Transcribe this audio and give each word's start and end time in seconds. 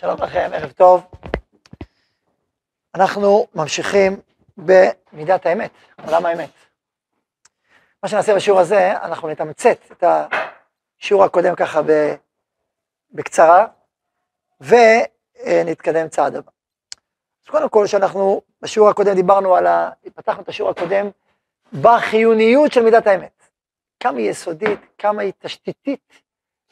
שלום 0.00 0.22
לכם, 0.22 0.50
ערב 0.52 0.72
טוב. 0.72 1.06
אנחנו 2.94 3.46
ממשיכים 3.54 4.20
במידת 4.56 5.46
האמת, 5.46 5.70
עולם 6.06 6.26
האמת. 6.26 6.50
מה 8.02 8.08
שנעשה 8.08 8.34
בשיעור 8.34 8.60
הזה, 8.60 8.92
אנחנו 8.92 9.28
נתמצת 9.28 9.78
את 9.92 10.04
השיעור 11.00 11.24
הקודם 11.24 11.54
ככה 11.56 11.80
בקצרה, 13.12 13.66
ונתקדם 14.60 16.08
צעד 16.08 16.36
הבא. 16.36 16.50
אז 17.44 17.50
קודם 17.50 17.68
כל, 17.68 17.86
שאנחנו 17.86 18.42
בשיעור 18.62 18.88
הקודם 18.88 19.14
דיברנו 19.14 19.54
על 19.54 19.66
ה... 19.66 19.90
פתחנו 20.14 20.42
את 20.42 20.48
השיעור 20.48 20.70
הקודם 20.70 21.10
בחיוניות 21.82 22.72
של 22.72 22.82
מידת 22.82 23.06
האמת. 23.06 23.42
כמה 24.00 24.18
היא 24.18 24.30
יסודית, 24.30 24.80
כמה 24.98 25.22
היא 25.22 25.32
תשתיתית 25.38 26.22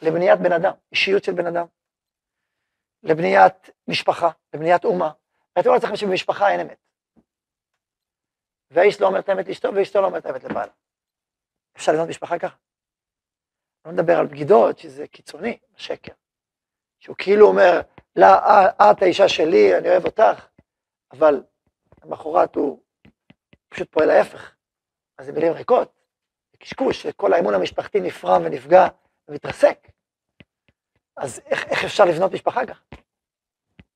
לבניית 0.03 0.41
בן 0.41 0.53
אדם, 0.53 0.73
אישיות 0.93 1.25
של 1.25 1.33
בן 1.33 1.47
אדם. 1.47 1.76
לבניית 3.07 3.71
משפחה, 3.89 4.31
לבניית 4.55 4.85
אומה. 4.85 5.11
ואתם 5.57 5.69
לא 5.75 5.79
צריכים 5.79 5.97
שבמשפחה 5.97 6.51
אין 6.51 6.61
אמת. 6.61 6.79
והאיש 8.71 9.01
לא 9.01 9.07
אומר 9.07 9.19
את 9.19 9.29
האמת 9.29 9.49
לאשתו, 9.49 9.69
ואשתו 9.75 10.01
לא 10.01 10.07
אומרת 10.07 10.23
את 10.23 10.27
האמת 10.27 10.45
לבעלה. 10.45 10.73
אפשר 11.77 11.93
לבנות 11.93 12.09
משפחה 12.09 12.39
ככה. 12.39 12.57
לא 13.85 13.93
מדבר 13.93 14.19
על 14.19 14.27
בגידות, 14.27 14.79
שזה 14.79 15.07
קיצוני, 15.07 15.59
שקר. 15.77 16.13
שהוא 16.99 17.17
כאילו 17.19 17.49
אומר, 17.49 17.81
לא, 18.17 18.27
את 18.91 19.03
האישה 19.03 19.29
שלי, 19.29 19.79
אני 19.79 19.89
אוהב 19.89 20.05
אותך, 20.05 20.49
אבל 21.13 21.43
למחרת 22.05 22.57
הוא 22.57 22.83
פשוט 23.69 23.93
פועל 23.93 24.11
ההפך. 24.11 24.55
אז 25.19 25.27
זה 25.27 25.33
מילים 25.33 25.53
ריקות, 25.53 25.93
זה 26.53 26.57
קשקוש, 26.59 27.07
כל 27.07 27.33
האמון 27.33 27.55
המשפחתי 27.55 28.01
נפרם 28.01 28.43
ונפגע 28.45 28.87
ומתרסק. 29.29 29.89
אז 31.17 31.41
איך, 31.47 31.67
איך 31.71 31.85
אפשר 31.85 32.05
לבנות 32.05 32.33
משפחה 32.33 32.67
ככה? 32.67 32.85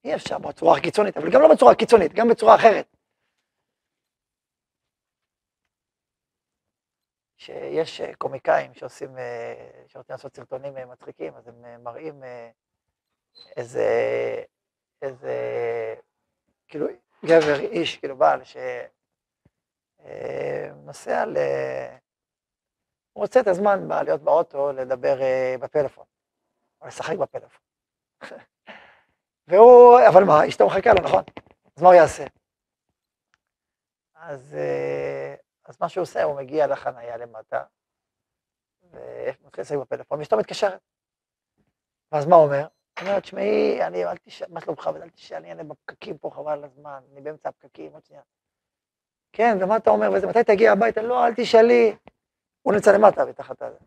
אי 0.05 0.15
אפשר 0.15 0.39
בצורה 0.39 0.79
הקיצונית, 0.79 1.17
אבל 1.17 1.31
גם 1.33 1.41
לא 1.41 1.55
בצורה 1.55 1.75
קיצונית, 1.75 2.13
גם 2.13 2.29
בצורה 2.29 2.55
אחרת. 2.55 2.97
שיש 7.37 8.01
אה, 8.01 8.15
קומיקאים 8.15 8.75
שעושים, 8.75 9.19
אה, 9.19 9.83
שרוצים 9.87 10.13
לעשות 10.13 10.37
סרטונים 10.37 10.77
אה, 10.77 10.87
מצחיקים, 10.87 11.35
אז 11.35 11.49
הם 11.49 11.83
מראים 11.85 12.23
איזה, 13.57 13.89
איזה, 15.03 15.35
כאילו, 16.69 16.87
גבר, 17.25 17.61
איש, 17.61 17.97
כאילו 17.97 18.17
בעל, 18.17 18.41
שנוסע 19.99 21.25
ל... 21.27 21.37
הוא 23.13 23.23
רוצה 23.23 23.41
את 23.41 23.47
הזמן 23.47 23.89
להיות 24.05 24.21
באוטו, 24.21 24.73
לדבר 24.73 25.19
בפלאפון. 25.61 26.10
או 26.81 26.87
לשחק 26.87 27.17
בפלאפון. 27.17 27.61
והוא, 29.49 29.99
אבל 30.09 30.25
מה, 30.25 30.49
אשתו 30.49 30.67
מחכה 30.67 30.91
לו, 30.95 31.03
נכון? 31.05 31.23
אז 31.77 31.83
מה 31.83 31.89
הוא 31.89 31.95
יעשה? 31.95 32.25
אז, 34.15 34.55
אה, 34.55 35.35
אז 35.65 35.77
מה 35.81 35.89
שהוא 35.89 36.03
עושה, 36.03 36.23
הוא 36.23 36.37
מגיע 36.37 36.67
לחנייה 36.67 37.17
למטה, 37.17 37.65
ומתחיל 38.83 39.63
לשחק 39.63 39.77
בפלאפון, 39.77 40.19
ואשתו 40.19 40.37
מתקשרת. 40.37 40.81
ואז 42.13 42.27
מה 42.27 42.37
הוא 42.37 42.45
אומר? 42.45 42.67
הוא 42.99 43.09
אומר, 43.09 43.21
תשמעי, 43.21 43.87
אני, 43.87 44.05
אל 44.05 44.17
תשאל, 44.17 44.47
מה 44.51 44.61
שלומך, 44.61 44.91
אל 45.03 45.11
תשאל, 45.11 45.45
אני 45.45 45.65
בפקקים 45.65 46.19
פה, 46.19 46.31
חבל 46.35 46.53
על 46.53 46.65
הזמן, 46.65 47.03
אני 47.13 47.21
באמצע 47.21 47.49
הפקקים, 47.49 47.93
עוד 47.93 48.05
שנייה. 48.05 48.23
כן, 49.33 49.59
ומה 49.61 49.77
אתה 49.77 49.91
אומר, 49.91 50.11
וזה, 50.13 50.27
מתי 50.27 50.45
תגיע 50.45 50.73
הביתה? 50.73 51.03
לא, 51.03 51.27
אל 51.27 51.35
תשאלי. 51.37 51.97
הוא 52.63 52.75
נמצא 52.75 52.93
למטה, 52.93 53.25
מתחת 53.25 53.63
הזה. 53.63 53.79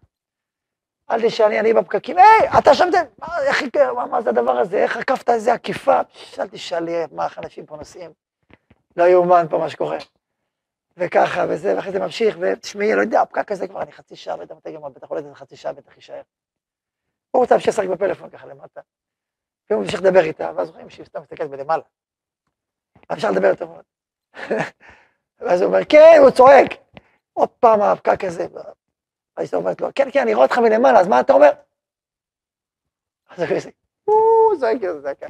אל 1.12 1.28
תשאלי, 1.28 1.60
אני 1.60 1.74
בפקקים, 1.74 2.18
היי, 2.18 2.60
אתה 2.60 2.74
שם, 2.74 2.90
איך, 3.48 3.64
מה, 3.96 4.06
מה 4.06 4.22
זה 4.22 4.30
הדבר 4.30 4.52
הזה, 4.52 4.78
איך 4.78 4.98
עקפת 4.98 5.30
איזה 5.30 5.54
עקיפה? 5.54 6.02
אל 6.40 6.48
תשאלי 6.48 6.94
מה 7.12 7.28
אנשים 7.38 7.66
פה 7.66 7.78
נוסעים, 7.78 8.12
לא 8.98 9.04
יאומן 9.04 9.46
פה 9.50 9.58
מה 9.58 9.70
שקורה. 9.70 9.98
וככה, 10.98 11.46
וזה, 11.50 11.76
ואחרי 11.76 11.92
זה 11.92 12.00
ממשיך, 12.00 12.38
ותשמעי, 12.40 12.96
לא 12.96 13.02
יודע, 13.02 13.22
הפקק 13.22 13.52
הזה 13.52 13.68
כבר, 13.68 13.82
אני 13.82 13.92
חצי 13.92 14.16
שעה, 14.16 14.38
יודע 14.42 14.56
מתי 14.56 14.78
בית 14.94 15.04
החולה, 15.04 15.22
זה 15.22 15.36
חצי 15.36 15.56
שעה 15.56 15.74
בטח 15.74 15.96
יישאר. 15.96 16.22
הוא 17.32 17.42
רוצה 17.42 17.56
להמשיך 17.56 17.70
לשחק 17.70 17.88
בפלאפון 17.88 18.30
ככה 18.30 18.48
למטה. 18.48 18.82
והוא 19.70 19.84
ממשיך 19.84 20.02
לדבר 20.02 20.24
איתה, 20.24 20.52
ואז 20.56 20.70
רואים 20.70 20.90
שהיא 20.90 21.06
סתם 21.06 21.22
מסתכלת 21.22 21.50
בלמעלה. 21.50 21.84
אפשר 23.14 23.32
לדבר 23.32 23.48
יותר 23.48 23.68
מאוד. 23.68 23.84
ואז 25.40 25.62
הוא 25.62 25.68
אומר, 25.68 25.86
כן, 25.90 26.18
הוא 26.20 26.32
צועק. 26.32 26.72
עוד 27.34 27.50
פעם 27.50 27.82
הפקק 27.82 28.24
הזה, 28.24 28.48
אז 29.36 29.54
היא 29.54 29.60
אומרת 29.60 29.82
לו, 29.82 29.88
כן, 29.96 30.08
כן, 30.14 30.20
אני 30.22 30.34
רואה 30.34 30.46
אותך 30.46 30.58
מלמעלה, 30.58 31.00
אז 31.00 31.08
מה 31.08 31.20
אתה 31.20 31.34
אומר? 31.34 31.50
אז 33.30 33.40
הוא 33.40 33.48
כזה, 33.58 33.70
הוא 34.04 34.56
זועק 34.60 34.84
איזה 34.84 35.02
זעקה. 35.02 35.28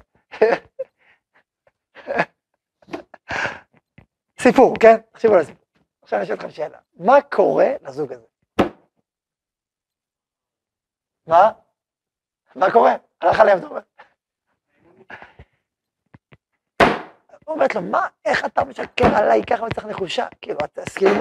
סיפור, 4.40 4.74
כן? 4.80 4.96
תחשבו 5.12 5.34
על 5.34 5.40
הסיפור. 5.40 5.66
עכשיו 6.02 6.20
אני 6.20 6.26
אשאל 6.26 6.36
אתכם 6.36 6.50
שאלה, 6.50 6.78
מה 6.98 7.22
קורה 7.22 7.68
לזוג 7.82 8.14
הזה? 8.14 8.26
מה? 11.28 11.52
מה 12.56 12.72
קורה? 12.72 12.96
הלך 13.22 13.40
עליהם, 13.40 13.58
אתה 13.60 13.68
אומר. 13.68 13.82
אומרת 17.48 17.76
לו, 17.76 17.82
מה, 17.82 18.08
איך 18.26 18.46
אתה 18.46 18.64
משקר 18.64 19.16
עליי 19.16 19.42
ככה 19.50 19.64
וצריך 19.64 19.86
נחושה? 19.86 20.28
כאילו, 20.42 20.60
כאילו, 20.96 21.12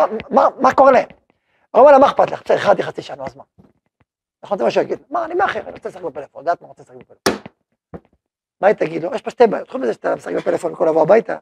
מה 0.61 0.75
קורה 0.75 0.93
להם? 0.93 1.09
הוא 1.73 1.81
אומר 1.81 1.93
לה, 1.93 1.99
מה 1.99 2.07
אכפת 2.07 2.31
לך? 2.31 2.43
בסדר, 2.43 2.57
איחרתי 2.57 2.83
חצי 2.83 3.03
שנה, 3.03 3.25
אז 3.25 3.37
מה? 3.37 3.45
נכון, 4.43 4.59
זה 4.59 4.65
מה 4.65 4.71
שהוא 4.71 4.83
יגיד. 4.83 4.99
מה, 5.11 5.25
אני 5.25 5.35
מאחר, 5.35 5.61
אני 5.61 5.71
רוצה 5.71 5.89
לשחק 5.89 6.03
בפלאפון, 6.03 6.41
יודעת 6.41 6.63
מה 6.63 6.69
רוצה 6.69 6.83
לשחק 6.83 6.97
בפלאפון. 6.97 7.43
מה 8.61 8.69
היא 8.69 8.77
תגיד 8.77 9.03
לו? 9.03 9.15
יש 9.15 9.23
פה 9.23 9.31
שתי 9.31 9.47
בעיות, 9.47 9.71
חוץ 9.71 9.81
מזה 9.81 9.93
שאתה 9.93 10.15
משחק 10.17 10.33
בפלאפון 10.35 10.71
במקום 10.71 10.89
לבוא 10.89 11.03
הביתה, 11.03 11.37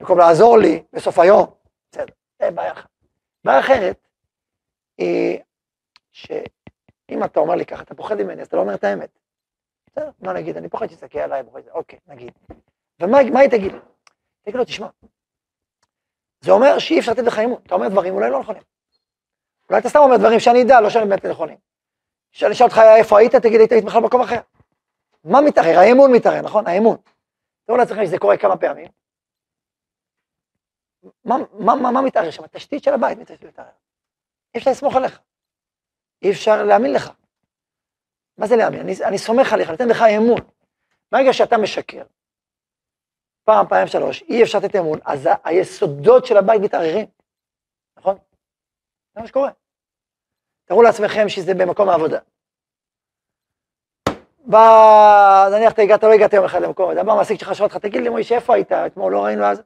במקום 0.00 0.18
לעזור 0.18 0.58
לי 0.58 0.82
בסוף 0.92 1.18
היום, 1.18 1.46
בסדר, 1.90 2.14
זה 2.38 2.50
בעיה 2.50 2.72
אחת. 2.72 2.88
בעיה 3.44 3.60
אחרת 3.60 4.08
היא 4.98 5.38
שאם 6.12 7.24
אתה 7.24 7.40
אומר 7.40 7.54
לי 7.54 7.66
ככה, 7.66 7.82
אתה 7.82 7.94
פוחד 7.94 8.14
ממני, 8.14 8.40
אז 8.40 8.46
אתה 8.46 8.56
לא 8.56 8.62
אומר 8.62 8.74
את 8.74 8.84
האמת. 8.84 9.18
בסדר, 9.86 10.10
מה 10.20 10.32
נגיד, 10.32 10.56
אני 10.56 10.68
פוחד 10.68 10.86
שתסתכל 10.86 11.18
עליי, 11.18 11.44
פוחד, 11.44 11.60
אוקיי, 11.70 11.98
נגיד. 12.06 12.32
ומה 13.00 13.18
היא 13.18 13.50
תגיד 13.50 13.72
לי? 13.72 13.78
תגיד 14.42 14.56
לו, 14.56 14.64
תשמע, 14.64 14.88
זה 16.40 16.52
אומר 16.52 16.78
שאי 16.78 16.98
אפשר 16.98 17.12
לתת 17.12 17.22
לך 17.22 17.38
אימון, 17.38 17.60
אתה 17.66 17.74
אומר 17.74 17.88
דברים 17.88 18.14
אולי 18.14 18.30
לא 18.30 18.40
נכונים. 18.40 18.62
אולי 19.68 19.80
אתה 19.80 19.88
סתם 19.88 19.98
אומר 19.98 20.16
דברים 20.16 20.40
שאני 20.40 20.62
אדע, 20.62 20.80
לא 20.80 20.90
שאני 20.90 21.08
באמת 21.08 21.26
נכונים. 21.26 21.56
כשאני 22.32 22.52
אשאל 22.52 22.66
אותך 22.66 22.78
איפה 22.98 23.18
היית, 23.18 23.34
תגיד 23.34 23.60
היית 23.60 23.84
בכלל 23.86 24.02
במקום 24.02 24.20
אחר. 24.20 24.40
מה 25.24 25.40
מתערער? 25.40 25.78
האמון 25.78 26.12
מתערער, 26.12 26.42
נכון? 26.42 26.66
האמון. 26.66 26.96
תראו 27.66 27.78
לעצמכם 27.78 28.06
שזה 28.06 28.18
קורה 28.18 28.36
כמה 28.36 28.56
פעמים. 28.56 28.88
מה, 31.24 31.36
מה, 31.52 31.74
מה, 31.74 31.90
מה 31.90 32.02
מתערער 32.02 32.30
שם? 32.30 32.44
התשתית 32.44 32.84
של 32.84 32.94
הבית 32.94 33.18
מתערער. 33.18 33.70
אי 34.54 34.58
אפשר 34.58 34.70
לסמוך 34.70 34.96
עליך. 34.96 35.20
אי 36.22 36.30
אפשר 36.30 36.64
להאמין 36.64 36.92
לך. 36.92 37.10
מה 38.38 38.46
זה 38.46 38.56
להאמין? 38.56 38.80
אני, 38.80 38.94
אני 39.04 39.18
סומך 39.18 39.52
עליך, 39.52 39.70
נותן 39.70 39.88
לך 39.88 40.02
אמון. 40.02 40.40
ברגע 41.12 41.32
שאתה 41.32 41.58
משקר, 41.58 42.02
פעם, 43.44 43.66
פעם, 43.68 43.86
שלוש, 43.86 44.22
אי 44.22 44.42
אפשר 44.42 44.58
לתת 44.58 44.76
אמון, 44.76 44.98
אז 45.04 45.28
היסודות 45.44 46.26
של 46.26 46.36
הבית 46.36 46.60
מתערערים? 46.60 47.06
זה 49.14 49.20
מה 49.20 49.26
שקורה. 49.26 49.50
תארו 50.64 50.82
לעצמכם 50.82 51.28
שזה 51.28 51.52
במקום 51.54 51.88
העבודה. 51.88 52.18
בא, 54.46 55.48
נניח 55.52 55.72
אתה 55.72 55.82
הגעת, 55.82 56.02
לא 56.02 56.12
הגעת 56.12 56.32
יום 56.32 56.44
אחד 56.44 56.58
למקום 56.62 56.84
העבודה, 56.84 57.04
בא 57.04 57.12
המעסיק 57.12 57.40
שלך 57.40 57.54
שואל 57.54 57.68
אותך, 57.68 57.76
תגיד 57.76 58.02
לי 58.02 58.08
מוישה, 58.08 58.34
איפה 58.34 58.54
היית? 58.54 58.72
אתמול 58.72 59.12
לא 59.12 59.24
ראינו 59.24 59.44
אז? 59.44 59.62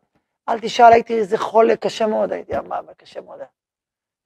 אל 0.48 0.60
תשאל, 0.60 0.92
הייתי 0.92 1.18
איזה 1.18 1.38
חולה 1.38 1.76
קשה 1.76 2.06
מאוד, 2.06 2.32
הייתי, 2.32 2.52
מה, 2.68 2.94
קשה 2.96 3.20
מאוד. 3.20 3.40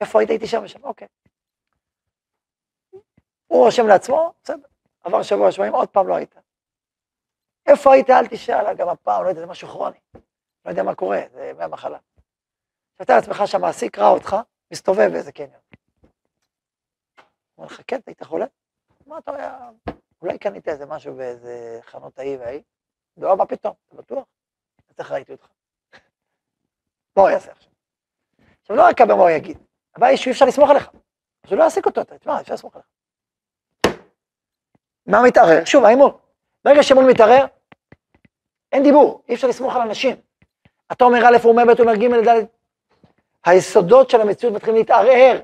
איפה 0.00 0.18
היית? 0.18 0.30
הייתי 0.30 0.46
שם 0.46 0.60
ושם, 0.64 0.84
אוקיי. 0.84 1.08
הוא 3.46 3.64
רושם 3.64 3.86
לעצמו, 3.86 4.32
בסדר, 4.44 4.68
עבר 5.04 5.22
שבוע, 5.22 5.52
שבועיים, 5.52 5.75
עוד 5.75 5.88
פעם 5.88 6.08
לא 6.08 6.14
היית. 6.14 6.34
איפה 7.66 7.92
היית? 7.92 8.10
אל 8.10 8.26
תשאל, 8.26 8.75
גם 8.75 8.88
הפעם, 8.88 9.25
לא 9.25 9.28
יודע, 9.28 9.40
זה 9.40 9.46
משהו 9.46 9.68
כרוני. 9.68 9.98
לא 10.64 10.70
יודע 10.70 10.82
מה 10.82 10.94
קורה, 10.94 11.20
זה 11.32 11.52
מהמחלה. 11.58 11.98
אתה 13.02 13.16
לעצמך 13.16 13.42
שהמעסיק 13.46 13.98
ראה 13.98 14.10
אותך, 14.10 14.36
מסתובב 14.72 15.08
באיזה 15.12 15.32
קניון. 15.32 15.60
אומר 17.58 17.66
לך, 17.66 17.80
כן, 17.86 18.00
היית 18.06 18.22
חולה? 18.22 18.46
מה 19.06 19.19
אתה 19.19 19.30
אומר? 19.30 19.48
אולי 20.22 20.38
קנית 20.38 20.69
איזה 20.69 20.86
משהו 20.86 21.14
באיזה 21.14 21.80
חנות 21.82 22.19
ההיא 22.19 22.38
וההיא? 22.38 22.62
לא, 23.16 23.36
מה 23.36 23.46
פתאום, 23.46 23.74
אתה 23.88 23.96
בטוח? 23.96 24.24
איך 24.98 25.10
ראיתי 25.10 25.32
אותך? 25.32 25.48
מה 27.16 27.22
הוא 27.22 27.30
יעשה 27.30 27.52
עכשיו? 27.52 27.72
עכשיו, 28.60 28.76
לא 28.76 28.82
רק 28.88 28.98
כמה 28.98 29.12
הוא 29.12 29.30
יגיד, 29.30 29.58
הבעיה 29.94 30.10
היא 30.10 30.19
שאי 30.19 30.32
אפשר 30.32 30.44
לסמוך 30.44 30.70
עליך. 30.70 30.90
אז 31.44 31.50
הוא 31.50 31.58
לא 31.58 31.64
יעסיק 31.64 31.86
אותו, 31.86 32.00
אתה 32.00 32.18
תשמע, 32.18 32.40
אפשר 32.40 32.54
לסמוך 32.54 32.75
עליך. 32.75 32.86
מה 35.06 35.18
מתערער? 35.26 35.64
שוב, 35.64 35.84
האמון. 35.84 36.18
ברגע 36.64 36.82
שאמון 36.82 37.04
מתערער, 37.10 37.46
אין 38.72 38.82
דיבור, 38.82 39.22
אי 39.28 39.34
אפשר 39.34 39.46
לסמוך 39.46 39.76
על 39.76 39.80
אנשים. 39.82 40.16
אתה 40.92 41.04
אומר 41.04 41.18
א', 41.18 41.36
הוא 41.42 41.52
אומר 41.52 41.62
ב', 41.64 41.68
הוא 41.68 41.80
אומר 41.80 41.94
ג', 41.94 42.28
ד', 42.28 42.46
היסודות 43.46 44.10
של 44.10 44.20
המציאות 44.20 44.54
מתחילים 44.54 44.78
להתערער. 44.78 45.40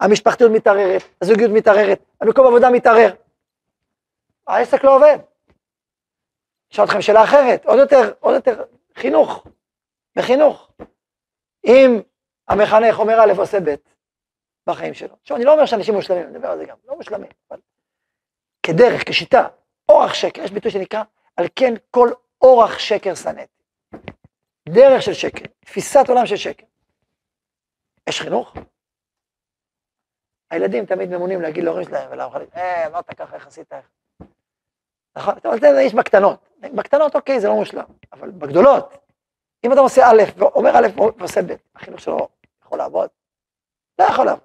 המשפחתיות 0.00 0.52
מתערערת, 0.52 1.02
הזוגיות 1.22 1.50
מתערערת, 1.50 2.02
המקום 2.20 2.46
עבודה 2.46 2.70
מתערער. 2.70 3.10
העסק 4.46 4.84
לא 4.84 4.96
עובד. 4.96 5.18
אשאל 6.72 6.84
אתכם 6.84 7.02
שאלה 7.02 7.24
אחרת, 7.24 7.66
עוד 7.66 7.78
יותר, 7.78 8.12
עוד 8.20 8.34
יותר, 8.34 8.64
חינוך, 8.94 9.46
בחינוך. 10.16 10.72
אם 11.64 12.00
המחנך 12.48 12.98
אומר 12.98 13.20
א' 13.20 13.32
עושה 13.38 13.60
ב' 13.60 13.74
בחיים 14.66 14.94
שלו. 14.94 15.16
עכשיו, 15.22 15.36
אני 15.36 15.44
לא 15.44 15.52
אומר 15.52 15.66
שאנשים 15.66 15.94
מושלמים, 15.94 16.22
אני 16.22 16.32
מדבר 16.32 16.48
על 16.48 16.58
זה 16.58 16.64
גם, 16.64 16.76
לא 16.88 16.96
מושלמים, 16.96 17.30
אבל 17.50 17.58
כדרך, 18.62 19.08
כשיטה, 19.08 19.48
אורח 19.88 20.14
שקר, 20.14 20.42
יש 20.42 20.50
ביטוי 20.50 20.70
שנקרא, 20.70 21.02
על 21.36 21.46
כן 21.56 21.74
כל 21.90 22.10
אורח 22.42 22.78
שקר 22.78 23.14
שנאתי. 23.14 23.62
דרך 24.68 25.02
של 25.02 25.14
שקר, 25.14 25.44
תפיסת 25.64 26.04
עולם 26.08 26.26
של 26.26 26.36
שקר. 26.36 26.66
יש 28.08 28.20
חינוך? 28.20 28.54
הילדים 30.50 30.86
תמיד 30.86 31.10
ממונים 31.10 31.42
להגיד 31.42 31.64
להורים 31.64 31.84
שלהם 31.84 32.10
ולאוכלים, 32.12 32.48
אה, 32.56 32.86
אמרת 32.86 33.14
ככה, 33.14 33.36
איך 33.36 33.46
עשית? 33.46 33.72
נכון? 35.16 35.34
אומר, 35.44 35.56
זה 35.60 35.82
יש 35.82 35.94
בקטנות. 35.94 36.48
בקטנות, 36.58 37.14
אוקיי, 37.14 37.40
זה 37.40 37.48
לא 37.48 37.54
מושלם, 37.54 37.84
אבל 38.12 38.30
בגדולות, 38.30 38.94
אם 39.64 39.72
אתה 39.72 39.80
עושה 39.80 40.02
א' 40.06 40.22
ואומר 40.36 40.70
א' 40.70 40.86
ועושה 41.18 41.42
ב', 41.42 41.54
החינוך 41.74 42.00
שלו 42.00 42.28
יכול 42.62 42.78
לעבוד? 42.78 43.10
לא 43.98 44.04
יכול 44.04 44.26
לעבוד. 44.26 44.44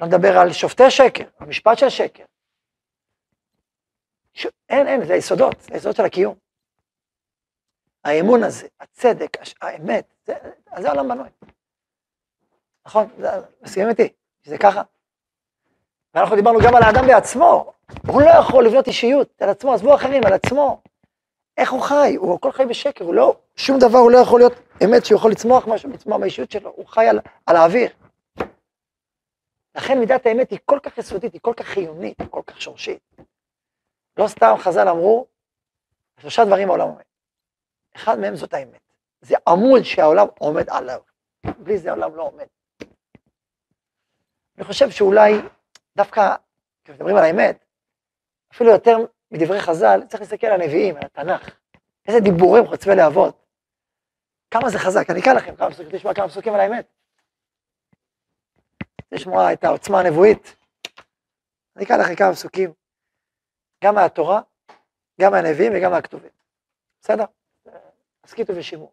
לא 0.00 0.06
מדבר 0.06 0.38
על 0.38 0.52
שופטי 0.52 0.90
שקר, 0.90 1.24
המשפט 1.38 1.78
של 1.78 1.88
שקר. 1.88 2.24
ש... 4.32 4.46
אין, 4.68 4.86
אין, 4.86 5.04
זה 5.04 5.14
היסודות, 5.14 5.60
זה 5.60 5.74
היסודות 5.74 5.96
של 5.96 6.04
הקיום. 6.04 6.43
האמון 8.04 8.42
הזה, 8.42 8.66
הצדק, 8.80 9.40
הש... 9.40 9.54
האמת, 9.62 10.14
זה, 10.26 10.34
על 10.70 10.82
זה 10.82 10.88
העולם 10.88 11.08
בנוי. 11.08 11.28
נכון? 12.86 13.08
מסכימים 13.62 13.88
איתי? 13.88 14.08
שזה 14.42 14.58
ככה? 14.58 14.82
ואנחנו 16.14 16.36
דיברנו 16.36 16.58
גם 16.64 16.76
על 16.76 16.82
האדם 16.82 17.06
בעצמו, 17.06 17.72
הוא 18.06 18.22
לא 18.22 18.30
יכול 18.30 18.66
לבנות 18.66 18.86
אישיות 18.86 19.42
על 19.42 19.48
עצמו, 19.48 19.74
עזבו 19.74 19.94
אחרים, 19.94 20.22
על 20.26 20.32
עצמו. 20.32 20.80
איך 21.56 21.72
הוא 21.72 21.82
חי? 21.82 22.14
הוא 22.16 22.34
הכל 22.34 22.52
חי 22.52 22.64
בשקר, 22.64 23.04
הוא 23.04 23.14
לא, 23.14 23.36
שום 23.56 23.78
דבר 23.78 23.98
הוא 23.98 24.10
לא 24.10 24.18
יכול 24.18 24.40
להיות 24.40 24.52
אמת 24.84 25.04
שהוא 25.04 25.18
יכול 25.18 25.30
לצמוח 25.30 25.66
משהו, 25.66 25.90
לצמוח 25.90 26.18
מהאישיות 26.18 26.50
שלו, 26.50 26.72
הוא 26.76 26.86
חי 26.86 27.06
על, 27.08 27.20
על 27.46 27.56
האוויר. 27.56 27.90
לכן 29.74 29.98
מידת 29.98 30.26
האמת 30.26 30.50
היא 30.50 30.58
כל 30.64 30.78
כך 30.82 30.98
יסודית, 30.98 31.32
היא 31.32 31.40
כל 31.40 31.54
כך 31.56 31.66
חיונית, 31.66 32.20
היא 32.20 32.28
כל 32.30 32.42
כך 32.46 32.62
שורשית. 32.62 32.98
לא 34.16 34.28
סתם 34.28 34.54
חז"ל 34.58 34.88
אמרו, 34.88 35.26
שלושה 36.20 36.44
דברים 36.44 36.68
העולם 36.68 36.88
עומד. 36.88 37.02
אחד 37.96 38.18
מהם 38.18 38.36
זאת 38.36 38.54
האמת. 38.54 38.80
זה 39.20 39.36
עמוד 39.48 39.82
שהעולם 39.82 40.26
עומד 40.38 40.70
עליו. 40.70 41.00
בלי 41.58 41.78
זה 41.78 41.88
העולם 41.88 42.16
לא 42.16 42.22
עומד. 42.22 42.46
אני 44.56 44.64
חושב 44.64 44.90
שאולי 44.90 45.32
דווקא, 45.96 46.36
כשמדברים 46.84 47.16
על 47.16 47.24
האמת, 47.24 47.64
אפילו 48.52 48.70
יותר 48.70 48.96
מדברי 49.30 49.60
חז"ל, 49.60 50.00
צריך 50.08 50.20
להסתכל 50.20 50.46
על 50.46 50.60
הנביאים, 50.60 50.96
על 50.96 51.02
התנ"ך. 51.04 51.56
איזה 52.08 52.20
דיבורים 52.20 52.66
חוצבי 52.66 52.94
להבות. 52.96 53.44
כמה 54.50 54.70
זה 54.70 54.78
חזק. 54.78 55.10
אני 55.10 55.20
אקרא 55.20 55.32
לכם 55.32 55.56
כמה 55.56 55.70
פסוקים, 55.70 55.98
תשמע 55.98 56.14
כמה 56.14 56.28
פסוקים 56.28 56.54
על 56.54 56.60
האמת. 56.60 56.86
לשמוע 59.12 59.52
את 59.52 59.64
העוצמה 59.64 60.00
הנבואית. 60.00 60.56
אני 61.76 61.84
אקרא 61.84 61.96
לכם 61.96 62.14
כמה 62.14 62.32
פסוקים, 62.32 62.72
גם 63.84 63.94
מהתורה, 63.94 64.40
גם 65.20 65.32
מהנביאים 65.32 65.72
וגם 65.76 65.90
מהכתובים. 65.92 66.30
בסדר? 67.00 67.24
הסכיתו 68.24 68.56
ושימעו. 68.56 68.92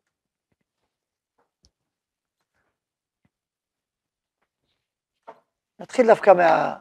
נתחיל 5.80 6.08
דווקא 6.08 6.30
מה... 6.30 6.80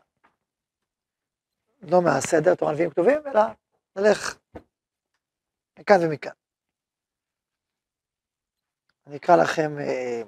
לא 1.82 2.02
מהסדר, 2.02 2.54
תורה 2.54 2.72
נביאים 2.72 2.90
כתובים, 2.90 3.18
אלא 3.26 3.40
נלך 3.96 4.38
מכאן 5.78 5.96
ומכאן. 6.02 6.32
אני 9.06 9.16
אקרא 9.16 9.36
לכם 9.36 9.78
אה, 9.78 10.22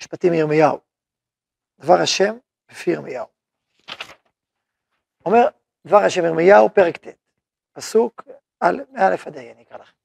משפטים 0.00 0.32
מירמיהו. 0.32 0.80
דבר 1.78 1.94
השם 2.02 2.34
בפי 2.68 2.90
ירמיהו. 2.90 3.26
אומר 5.26 5.48
דבר 5.86 5.98
השם 6.06 6.24
ירמיהו, 6.24 6.74
פרק 6.74 6.96
ט', 6.96 7.16
פסוק 7.72 8.22
מא' 8.62 8.68
עד 8.96 9.36
ה', 9.36 9.40
אני 9.40 9.62
אקרא 9.62 9.78
לכם. 9.78 10.03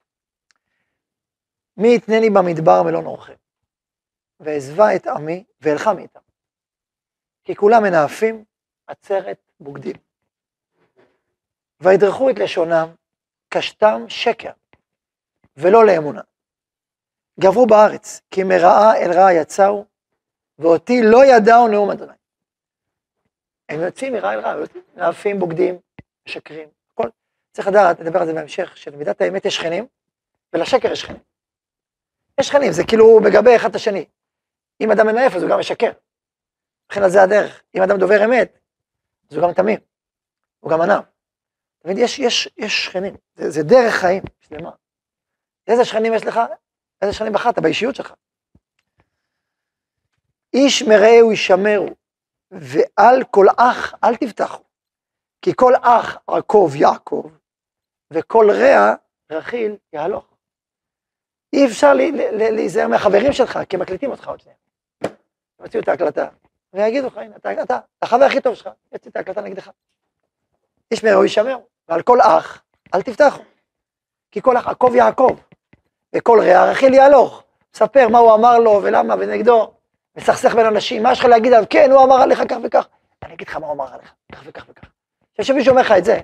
מי 1.80 1.96
יתנני 1.96 2.30
במדבר 2.30 2.84
מלון 2.84 3.06
אורחם, 3.06 3.34
ואעזבה 4.40 4.96
את 4.96 5.08
עמי 5.08 5.44
ואלכה 5.62 5.94
מאיתם. 5.94 6.20
כי 7.44 7.56
כולם 7.56 7.84
מנאפים 7.84 8.44
עצרת 8.88 9.38
בוגדים. 9.60 9.96
וידרכו 11.80 12.30
את 12.30 12.40
לשונם, 12.40 12.88
קשתם 13.50 14.06
שקר, 14.08 14.52
ולא 15.58 15.86
לאמונה. 15.86 16.22
גברו 17.40 17.68
בארץ, 17.68 18.22
כי 18.32 18.44
מרעה 18.44 18.98
אל 18.98 19.12
רעה 19.12 19.34
יצאו, 19.34 19.86
ואותי 20.60 21.02
לא 21.04 21.26
ידעו 21.26 21.68
נאום 21.68 21.92
אדוני. 21.92 22.14
הם 23.70 23.82
יוצאים 23.82 24.14
מרע 24.14 24.34
אל 24.34 24.40
רע, 24.40 24.56
נאפים, 24.96 25.40
בוגדים, 25.40 25.80
משקרים, 26.28 26.70
הכל. 26.94 27.10
צריך 27.52 27.68
לדעת, 27.68 28.00
נדבר 28.00 28.20
על 28.20 28.26
זה 28.26 28.34
בהמשך, 28.34 28.78
שלמידת 28.78 29.22
האמת 29.22 29.46
יש 29.46 29.56
שכנים, 29.56 29.88
ולשקר 30.54 30.92
יש 30.92 31.02
שכנים. 31.02 31.22
יש 32.40 32.48
שכנים, 32.48 32.72
זה 32.72 32.84
כאילו 32.88 33.20
מגבה 33.20 33.56
אחד 33.56 33.70
את 33.70 33.76
השני. 33.76 34.06
אם 34.82 34.92
אדם 34.92 35.08
מנאף, 35.08 35.36
אז 35.36 35.44
הוא 35.44 35.52
גם 35.52 35.60
משקר. 35.60 35.92
על 36.96 37.10
זה 37.10 37.24
הדרך. 37.24 37.64
אם 37.76 37.82
אדם 37.82 38.00
דובר 38.00 38.26
אמת, 38.26 38.60
אז 39.32 39.38
הוא 39.38 39.48
גם 39.48 39.54
תמים, 39.54 39.80
הוא 40.60 40.72
גם 40.72 40.82
ענב. 40.82 41.04
תמיד 41.80 41.98
יש, 41.98 42.20
יש, 42.20 42.50
יש 42.58 42.86
שכנים, 42.86 43.16
זה, 43.36 43.50
זה 43.50 43.64
דרך 43.64 43.94
חיים 43.94 44.24
שלמה. 44.40 44.72
איזה 45.68 45.86
שכנים 45.86 46.14
יש 46.14 46.26
לך? 46.26 46.40
איזה 47.02 47.14
שכנים 47.14 47.34
בחרת 47.34 47.60
באישיות 47.60 47.96
שלך? 47.96 48.14
איש 50.54 50.84
מרעהו 50.84 51.32
ישמרו, 51.32 51.90
ועל 52.52 53.24
כל 53.32 53.46
אח 53.58 53.94
אל 54.04 54.16
תבטחו. 54.16 54.64
כי 55.42 55.52
כל 55.56 55.74
אח 55.82 56.18
עקוב 56.28 56.76
יעקב, 56.76 57.32
וכל 58.12 58.48
רע 58.52 58.94
רכיל 59.32 59.78
יהלוך. 59.94 60.29
אי 61.54 61.66
אפשר 61.66 61.94
להיזהר 62.32 62.88
מהחברים 62.88 63.34
שלך, 63.34 63.60
כי 63.70 63.76
הם 63.76 63.82
מקליטים 63.82 64.12
אותך 64.12 64.28
עוד 64.28 64.40
שנייה. 64.40 64.58
הם 65.04 65.12
יוציאו 65.60 65.84
את 65.84 65.88
ההקלטה, 65.88 66.28
ויגידו 66.74 67.08
לך, 67.08 67.18
הנה, 67.18 67.36
אתה, 67.36 67.64
אתה, 67.64 67.80
החבר 68.02 68.24
הכי 68.24 68.42
טוב 68.42 68.56
שלך, 68.56 68.70
יוציא 68.94 69.12
את 69.12 69.16
ההקלטה 69.16 69.42
נגדך. 69.42 69.70
איש 70.92 71.04
מרעהו 71.04 71.26
ישמרו, 71.26 71.66
ועל 71.90 72.02
כל 72.02 72.22
אח 72.22 72.62
אל 72.94 73.02
תבטחו. 73.02 73.44
כי 74.32 74.42
כל 74.42 74.58
אח 74.58 74.68
עקוב 74.68 74.96
יעקב, 74.96 75.38
וכל 76.16 76.40
רע 76.42 76.72
רכיל 76.72 76.94
יהלוך. 76.94 77.44
ספר 77.74 78.08
מה 78.08 78.20
הוא 78.20 78.36
אמר 78.36 78.58
לו 78.58 78.80
ולמה 78.84 79.16
ונגדו. 79.20 79.74
מסכסך 80.18 80.56
בין 80.56 80.66
אנשים, 80.66 81.04
מה 81.04 81.12
יש 81.12 81.20
לך 81.20 81.26
להגיד 81.26 81.54
עליו? 81.54 81.66
כן, 81.70 81.92
הוא 81.92 82.04
אמר 82.04 82.16
עליך 82.16 82.44
כך 82.50 82.58
וכך. 82.64 82.88
אני 83.24 83.34
אגיד 83.34 83.48
לך 83.48 83.56
מה 83.56 83.66
הוא 83.66 83.74
אמר 83.74 83.94
עליך, 83.94 84.14
כך 84.32 84.42
וכך 84.46 84.66
וכך. 84.70 84.90
עכשיו 85.32 85.46
שמישהו 85.46 85.72
אומר 85.72 85.82
לך 85.82 85.92
את 85.92 86.06
זה, 86.06 86.20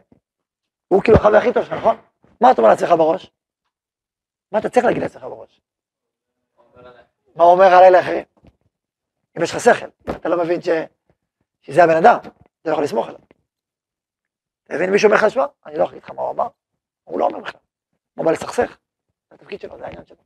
הוא 0.88 1.02
כאילו 1.02 1.18
החבר 1.18 1.38
הכי 1.38 1.54
טוב 1.54 1.64
שלך, 1.64 1.74
נכון? 1.74 1.98
מה 2.42 2.52
אתה 2.52 2.62
אומר 2.62 2.70
לעצמך 2.70 2.92
בראש? 2.92 3.32
מה 4.56 4.60
אתה 4.60 4.70
צריך 4.70 4.86
להגיד 4.86 5.02
לעצמך 5.02 5.24
בראש? 5.24 5.62
מה 7.36 7.44
אומר 7.44 7.66
עליי 7.66 7.92
לאחרים? 7.92 8.24
אם 9.38 9.44
יש 9.44 9.52
לך 9.52 9.60
שכל, 9.60 10.12
אתה 10.12 10.30
לא 10.30 10.44
מבין 10.44 10.62
ש... 10.62 10.70
שזה 11.62 11.84
הבן 11.84 11.96
אדם, 11.96 12.18
אתה 12.22 12.70
לא 12.70 12.72
יכול 12.72 12.84
לסמוך 12.84 13.08
עליו. 13.08 13.20
אתה 14.64 14.74
מבין 14.76 14.92
מישהו 14.92 15.08
אומר 15.08 15.18
לך, 15.18 15.32
שמע, 15.32 15.46
אני 15.66 15.78
לא 15.78 15.84
יכול 15.84 15.98
לך 15.98 16.12
מה 16.12 16.22
הוא 16.22 16.32
אמר, 16.32 16.48
הוא 17.04 17.20
לא 17.20 17.26
אומר 17.26 17.40
בכלל. 17.40 17.60
הוא 18.16 18.26
בא 18.26 18.32
לסכסך, 18.32 18.78
זה 19.30 19.36
התפקיד 19.36 19.62
שלו, 19.62 19.78
זה 19.78 19.86
העניין 19.86 20.06
שלו. 20.06 20.18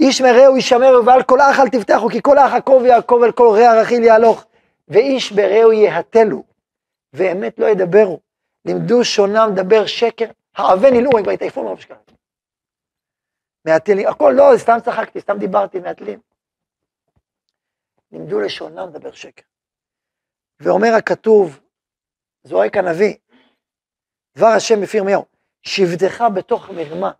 איש 0.00 0.20
מרעהו 0.20 0.56
ישמרו 0.56 1.06
ועל 1.06 1.22
כל 1.22 1.40
אח 1.40 1.60
אל 1.60 1.68
תבטחו, 1.68 2.08
כי 2.08 2.22
כל 2.22 2.38
אח 2.38 2.52
עקוב 2.52 2.84
יעקב 2.84 3.20
אל 3.24 3.32
כל 3.32 3.48
רע 3.58 3.80
רכיל 3.82 4.02
יהלוך, 4.02 4.44
ואיש 4.88 5.32
ברעהו 5.32 5.72
יהתלו, 5.72 6.42
ואמת 7.12 7.58
לא 7.58 7.66
ידברו. 7.66 8.20
לימדו 8.64 9.04
שונם 9.04 9.50
דבר 9.54 9.86
שקר, 9.86 10.26
העבה 10.56 10.90
נלאו, 10.90 11.18
הם 11.18 11.22
כבר 11.22 11.32
התעייפו 11.32 11.64
מרוב 11.64 11.80
שקרים. 11.80 12.06
מהתלים, 13.66 14.08
הכל 14.08 14.32
לא, 14.36 14.44
סתם 14.56 14.76
צחקתי, 14.84 15.20
סתם 15.20 15.38
דיברתי, 15.38 15.80
מהתלים. 15.80 16.20
לימדו 18.12 18.40
לשונם 18.40 18.90
דבר 18.92 19.12
שקר. 19.12 19.42
ואומר 20.60 20.88
הכתוב, 20.98 21.60
זועק 22.44 22.76
הנביא, 22.76 23.16
דבר 24.36 24.46
השם 24.46 24.80
בפי 24.82 24.96
ירמיהו, 24.96 25.24
שבטך 25.62 26.24
בתוך 26.36 26.70
מרמה, 26.70 27.12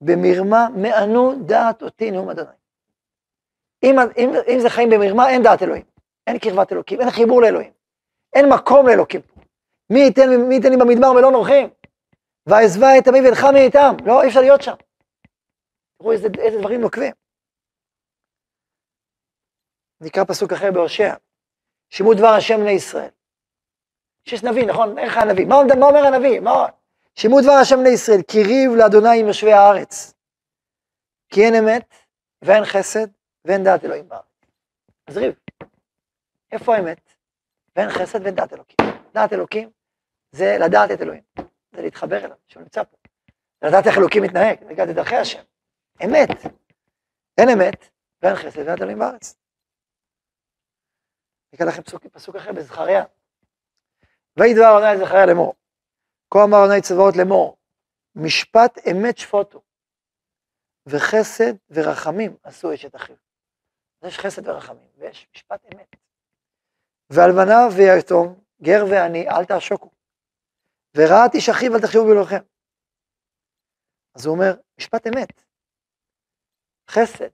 במרמה 0.00 0.68
מענו 0.76 1.44
דעת 1.46 1.82
אותי 1.82 2.10
נאום 2.10 2.30
אדוני. 2.30 2.50
אם, 3.82 3.96
אם, 4.16 4.30
אם 4.54 4.58
זה 4.60 4.70
חיים 4.70 4.90
במרמה, 4.90 5.28
אין 5.28 5.42
דעת 5.42 5.62
אלוהים. 5.62 5.84
אין 6.26 6.38
קרבת 6.38 6.72
אלוקים, 6.72 7.00
אין 7.00 7.10
חיבור 7.10 7.42
לאלוהים. 7.42 7.72
אין 8.34 8.48
מקום 8.48 8.86
לאלוקים. 8.86 9.20
מי 9.90 10.00
ייתן, 10.00 10.36
מי 10.48 10.54
ייתן 10.54 10.70
לי 10.70 10.76
במדבר 10.76 11.12
ולא 11.12 11.30
נורחים? 11.30 11.68
ועזבה 12.46 12.98
את 12.98 13.08
עמי 13.08 13.20
ואלכה 13.20 13.52
מאיתם. 13.52 13.96
לא, 14.06 14.22
אי 14.22 14.28
אפשר 14.28 14.40
להיות 14.40 14.62
שם. 14.62 14.74
תראו 15.98 16.12
איזה, 16.12 16.28
איזה 16.38 16.58
דברים 16.58 16.80
נוקבים. 16.80 17.12
נקרא 20.00 20.24
פסוק 20.24 20.52
אחר 20.52 20.72
בהושע. 20.72 21.14
שימו 21.90 22.14
דבר 22.14 22.26
השם 22.26 22.56
בני 22.60 22.70
ישראל. 22.70 23.10
שיש 24.28 24.44
נביא, 24.44 24.66
נכון? 24.66 24.98
איך 24.98 25.16
הנביא? 25.16 25.46
מה, 25.46 25.56
מה 25.80 25.86
אומר 25.86 26.06
הנביא? 26.06 26.40
מה... 26.40 26.66
שמעו 27.14 27.40
דבר 27.40 27.52
השם 27.62 27.76
בני 27.76 27.88
ישראל, 27.88 28.22
כי 28.28 28.42
ריב 28.42 28.70
לאדוני 28.78 29.20
עם 29.20 29.26
יושבי 29.26 29.52
הארץ. 29.52 30.14
כי 31.28 31.40
אין 31.44 31.54
אמת, 31.54 31.94
ואין 32.42 32.64
חסד, 32.64 33.06
ואין 33.44 33.64
דעת 33.64 33.84
אלוהים 33.84 34.08
בארץ. 34.08 34.24
אז 35.06 35.16
ריב. 35.16 35.34
איפה 36.52 36.76
האמת? 36.76 37.12
ואין 37.76 37.90
חסד 37.90 38.22
ואין 38.22 38.34
דעת 38.34 38.52
אלוקים. 38.52 38.76
דעת 39.12 39.32
אלוקים 39.32 39.70
זה 40.32 40.56
לדעת 40.60 40.90
את 40.90 41.02
אלוהים, 41.02 41.22
זה 41.72 41.82
להתחבר 41.82 42.24
אליו, 42.24 42.36
שהוא 42.48 42.62
נמצא 42.62 42.82
פה. 42.82 42.96
לדעת 43.62 43.86
איך 43.86 43.98
אלוקים 43.98 44.22
מתנהג, 44.22 44.64
לדעת 44.70 44.88
את 44.88 44.94
דרכי 44.94 45.16
השם. 45.16 45.42
אמת. 46.04 46.28
אין 47.38 47.48
אמת, 47.48 47.90
ואין 48.22 48.34
חסד 48.34 48.56
ואין 48.56 48.66
דעת 48.66 48.80
אלוהים 48.82 48.98
בארץ. 48.98 49.34
אני 51.52 51.56
אקרא 51.56 51.66
לכם 51.66 51.82
פסוק, 51.82 52.06
פסוק 52.06 52.36
אחר 52.36 52.52
בזכריה. 52.52 53.04
ויהי 54.36 54.54
דבר 54.54 54.78
אדוני 54.78 55.06
זכריה 55.06 55.26
לאמור. 55.26 55.54
כה 56.30 56.44
אמר 56.44 56.64
אדוני 56.64 56.82
צבאות 56.82 57.16
לאמור, 57.16 57.56
משפט 58.14 58.78
אמת 58.90 59.18
שפוטו, 59.18 59.62
וחסד 60.86 61.52
ורחמים 61.70 62.36
עשו 62.42 62.74
אשת 62.74 62.96
אחיו. 62.96 63.16
יש 64.04 64.18
חסד 64.18 64.48
ורחמים, 64.48 64.88
ויש 64.96 65.28
משפט 65.34 65.64
אמת. 65.74 65.96
ואלמנה 67.10 67.58
ויתום, 67.76 68.40
גר 68.62 68.84
ועני, 68.90 69.28
אל 69.28 69.44
תעשוקו. 69.44 69.90
ורעת 70.96 71.34
איש 71.34 71.48
אחיו, 71.48 71.74
אל 71.74 71.80
תחשבו 71.80 72.04
בלבכם. 72.04 72.44
אז 74.14 74.26
הוא 74.26 74.34
אומר, 74.34 74.54
משפט 74.78 75.06
אמת, 75.06 75.45
חסד. 76.90 77.28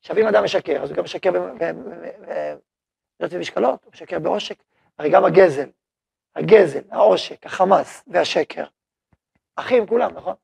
עכשיו 0.00 0.18
אם 0.18 0.26
אדם 0.26 0.44
משקר, 0.44 0.82
אז 0.82 0.90
הוא 0.90 0.96
גם 0.96 1.04
משקר 1.04 1.30
במשקלות, 3.20 3.84
הוא 3.84 3.92
משקר 3.92 4.18
בעושק, 4.18 4.62
הרי 4.98 5.10
גם 5.12 5.24
הגזל, 5.24 5.70
הגזל, 6.36 6.82
העושק, 6.90 7.46
החמאס 7.46 8.04
והשקר, 8.06 8.64
אחים 9.56 9.86
כולם, 9.86 10.14
נכון? 10.14 10.34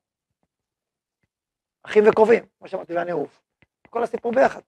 אחים 1.83 2.03
וקרובים, 2.09 2.45
כמו 2.57 2.67
שאמרתי, 2.67 2.93
והניאוף. 2.93 3.41
כל 3.89 4.03
הסיפור 4.03 4.31
ביחד. 4.31 4.61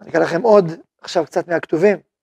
אני 0.00 0.10
אקרא 0.10 0.20
לכם 0.20 0.42
עוד 0.42 0.64
עכשיו 1.00 1.26
קצת 1.26 1.48
מהכתובים. 1.48 2.13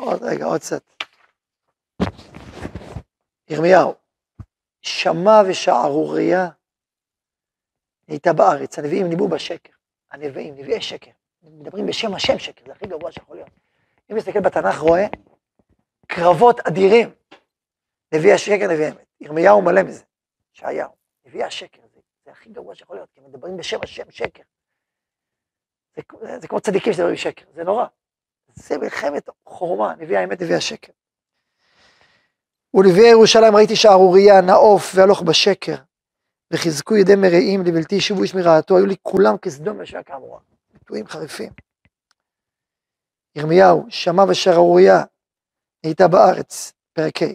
עוד 0.00 0.22
רגע, 0.22 0.44
עוד 0.44 0.60
קצת. 0.60 0.82
ירמיהו, 3.48 3.94
שמע 4.82 5.42
ושערורייה 5.48 6.48
הייתה 8.08 8.32
בארץ, 8.32 8.78
הנביאים 8.78 9.08
ניבאו 9.08 9.28
בשקר. 9.28 9.72
הנביאים, 10.10 10.54
נביאי 10.56 10.80
שקר. 10.80 11.10
מדברים 11.42 11.86
בשם 11.86 12.14
השם 12.14 12.38
שקר, 12.38 12.64
זה 12.66 12.72
הכי 12.72 12.86
גרוע 12.86 13.12
שיכול 13.12 13.36
להיות. 13.36 13.50
אם 14.10 14.16
נסתכל 14.16 14.40
בתנ"ך 14.40 14.78
רואה 14.78 15.06
קרבות 16.06 16.60
אדירים. 16.60 17.10
נביא 18.14 18.34
השקר, 18.34 18.66
נביא 18.72 18.84
האמת. 18.84 19.06
ירמיהו 19.20 19.62
מלא 19.62 19.82
מזה, 19.82 20.04
ישעיהו. 20.54 20.90
נביא 21.24 21.44
השקר, 21.44 21.82
זה, 21.94 22.00
זה 22.24 22.30
הכי 22.30 22.50
גרוע 22.50 22.74
שיכול 22.74 22.96
להיות, 22.96 23.10
כי 23.14 23.20
מדברים 23.20 23.56
בשם 23.56 23.78
השם 23.82 24.10
שקר. 24.10 24.42
זה, 25.96 26.02
זה, 26.20 26.38
זה 26.38 26.48
כמו 26.48 26.60
צדיקים 26.60 26.92
שדברים 26.92 27.16
שקר, 27.16 27.44
זה 27.54 27.64
נורא. 27.64 27.86
זה 28.54 28.78
מלחמת 28.78 29.28
חורמה, 29.46 29.94
נביא 29.98 30.18
האמת, 30.18 30.42
נביא 30.42 30.56
השקר. 30.56 30.92
ולנביאי 32.74 33.10
ירושלים 33.10 33.56
ראיתי 33.56 33.76
שערורייה, 33.76 34.40
נאוף 34.40 34.92
והלוך 34.94 35.22
בשקר, 35.22 35.74
וחזקו 36.52 36.96
ידי 36.96 37.14
מרעים 37.14 37.62
לבלתי 37.62 37.94
ישובו 37.94 38.22
איש 38.22 38.34
מרעתו, 38.34 38.76
היו 38.76 38.86
לי 38.86 38.96
כולם 39.02 39.36
כסדום 39.36 39.76
ושעה 39.80 40.02
כאמורה. 40.02 40.38
ביטויים 40.72 41.06
חריפים. 41.06 41.50
ירמיהו, 43.36 43.86
שמע 43.88 44.24
ושערורייה, 44.28 45.02
הייתה 45.82 46.08
בארץ, 46.08 46.72
פרק 46.92 47.22
ה'. 47.22 47.26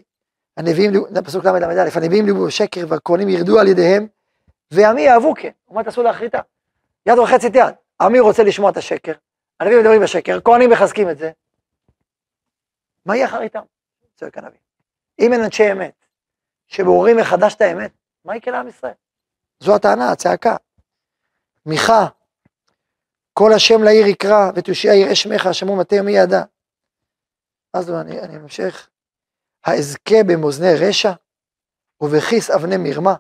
הנביאים, 0.58 0.92
פסוק 1.26 1.46
ל"א, 1.46 1.90
הנביאים 1.96 2.26
ליבו 2.26 2.46
בשקר 2.46 2.86
והכהנים 2.88 3.30
ירדו 3.30 3.60
על 3.60 3.68
ידיהם, 3.68 4.08
ועמי 4.72 5.02
יאהבו 5.02 5.34
כן, 5.38 5.50
ומה 5.70 5.84
תעשו 5.84 6.04
לאחריתה? 6.04 6.40
יד 7.06 7.20
וחצי 7.20 7.48
יד, 7.48 7.74
עמי 8.02 8.20
רוצה 8.20 8.44
לשמוע 8.44 8.72
את 8.72 8.78
השקר, 8.78 9.12
הנביאים 9.60 9.82
מדברים 9.82 10.02
בשקר, 10.02 10.40
כהנים 10.44 10.70
מחזקים 10.70 11.10
את 11.10 11.18
זה, 11.18 11.32
מה 13.06 13.16
יהיה 13.16 13.28
אחריתם? 13.28 13.62
צועק 14.16 14.38
הנביא. 14.38 14.60
אם 15.20 15.34
אין 15.34 15.44
אנשי 15.44 15.72
אמת, 15.72 16.06
שמעוררים 16.68 17.18
מחדש 17.18 17.56
את 17.56 17.62
האמת, 17.62 17.92
מה 18.26 18.36
יקרה 18.36 18.54
לעם 18.54 18.68
ישראל? 18.68 18.94
זו 19.60 19.76
הטענה, 19.76 20.12
הצעקה. 20.12 20.56
מיכה, 21.66 22.08
כל 23.34 23.54
השם 23.56 23.84
לעיר 23.84 24.08
יקרא, 24.08 24.52
ותושיע 24.56 24.94
יראה 24.94 25.16
שמך, 25.16 25.50
שמעו 25.52 25.76
מטה 25.76 25.96
ימי 25.96 26.12
ידע. 26.12 26.44
אז 27.74 27.92
אני, 27.92 28.20
אני 28.22 28.38
ממשיך. 28.38 28.90
האזכה 29.66 30.24
במאזני 30.28 30.74
רשע 30.88 31.12
ובכיס 32.02 32.50
אבני 32.50 32.78
מרמה. 32.78 33.16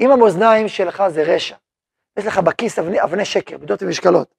אם 0.00 0.10
המאזניים 0.10 0.68
שלך 0.68 1.02
זה 1.08 1.22
רשע, 1.22 1.56
יש 2.16 2.26
לך 2.26 2.38
בכיס 2.38 2.78
אבני, 2.78 3.02
אבני 3.02 3.24
שקר, 3.24 3.58
מידות 3.58 3.82
ומשקלות, 3.82 4.34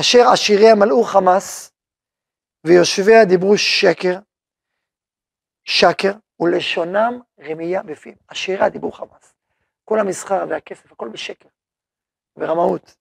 אשר 0.00 0.28
עשיריה 0.32 0.74
מלאו 0.74 1.04
חמס, 1.04 1.72
ויושביה 2.66 3.24
דיברו 3.24 3.58
שקר, 3.58 4.18
שקר, 5.64 6.12
ולשונם 6.40 7.20
רמייה 7.40 7.82
בפיהם. 7.82 8.16
עשיריה 8.28 8.68
דיברו 8.68 8.92
חמס. 8.92 9.34
כל 9.84 9.98
המסחר 10.00 10.44
והכסף, 10.50 10.92
הכל 10.92 11.08
בשקר, 11.08 11.48
ברמאות. 12.36 12.96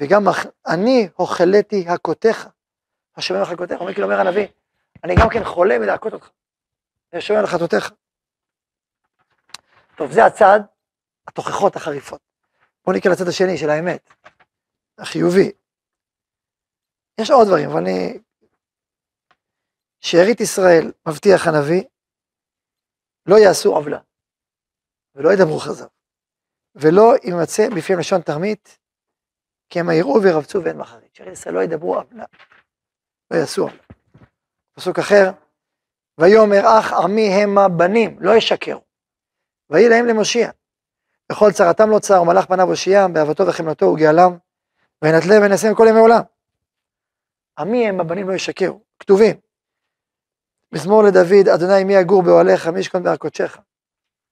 וגם 0.00 0.22
אני 0.66 1.08
הוכלתי 1.16 1.84
הכותיך, 1.88 2.48
השומר 3.16 3.42
הכותיך, 3.42 3.80
אומר 3.80 3.92
כאילו 3.92 4.06
אומר 4.06 4.20
הנביא, 4.20 4.46
אני 5.04 5.14
גם 5.20 5.28
כן 5.32 5.44
חולה 5.44 5.78
מלהכות 5.78 6.12
אותך. 6.12 6.30
ושומר 7.12 7.40
על 7.40 7.46
חטאותיך. 7.46 7.92
טוב, 9.96 10.12
זה 10.12 10.24
הצד, 10.24 10.60
התוכחות 11.28 11.76
החריפות. 11.76 12.20
בואו 12.84 12.96
נקרא 12.96 13.12
לצד 13.12 13.28
השני 13.28 13.58
של 13.58 13.70
האמת, 13.70 14.10
החיובי. 14.98 15.52
יש 17.20 17.30
עוד 17.30 17.46
דברים, 17.46 17.70
אבל 17.70 17.80
אני... 17.80 18.18
שארית 20.00 20.40
ישראל, 20.40 20.92
מבטיח 21.08 21.46
הנביא, 21.46 21.84
לא 23.26 23.36
יעשו 23.36 23.76
עוולה, 23.76 23.98
ולא 25.14 25.32
ידברו 25.32 25.58
חזר, 25.58 25.86
ולא 26.74 27.14
יימצא 27.24 27.68
בפיהם 27.76 27.98
לשון 27.98 28.20
תרמית, 28.20 28.78
כי 29.68 29.80
הם 29.80 29.90
יראו 29.90 30.22
וירבצו 30.22 30.64
ואין 30.64 30.76
מחרית. 30.76 31.14
שארית 31.14 31.32
ישראל 31.32 31.54
לא 31.54 31.62
ידברו 31.62 31.96
עוולה, 31.96 32.24
לא 33.30 33.36
יעשו 33.36 33.62
עוולה. 33.62 33.82
פסוק 34.72 34.98
אחר, 34.98 35.30
ויאמר 36.18 36.78
אך 36.78 36.92
עמי 36.92 37.28
המה 37.28 37.68
בנים, 37.68 38.16
לא 38.20 38.36
ישקרו. 38.36 38.84
ויהי 39.70 39.88
להם 39.88 40.06
למושיע. 40.06 40.50
וכל 41.32 41.52
צרתם 41.52 41.90
לא 41.90 41.98
צר, 41.98 42.22
ומלאך 42.22 42.46
פניו 42.46 42.68
הושיעם, 42.68 43.12
באהבתו 43.12 43.46
וחמלתו 43.46 43.86
וגאלם, 43.86 44.36
וינתלה 45.02 45.34
וינשם 45.40 45.74
כל 45.74 45.86
ימי 45.88 46.00
עולם. 46.00 46.22
עמי 47.58 47.88
הם 47.88 48.00
הבנים 48.00 48.28
לא 48.28 48.34
ישקרו, 48.34 48.80
כתובים. 48.98 49.36
מזמור 50.72 51.02
לדוד, 51.02 51.48
אדוני 51.54 51.84
מי 51.84 51.94
יגור 51.94 52.22
באוהליך, 52.22 52.66
מי 52.66 52.80
ישכון 52.80 53.02
בהר 53.02 53.16
קודשך. 53.16 53.58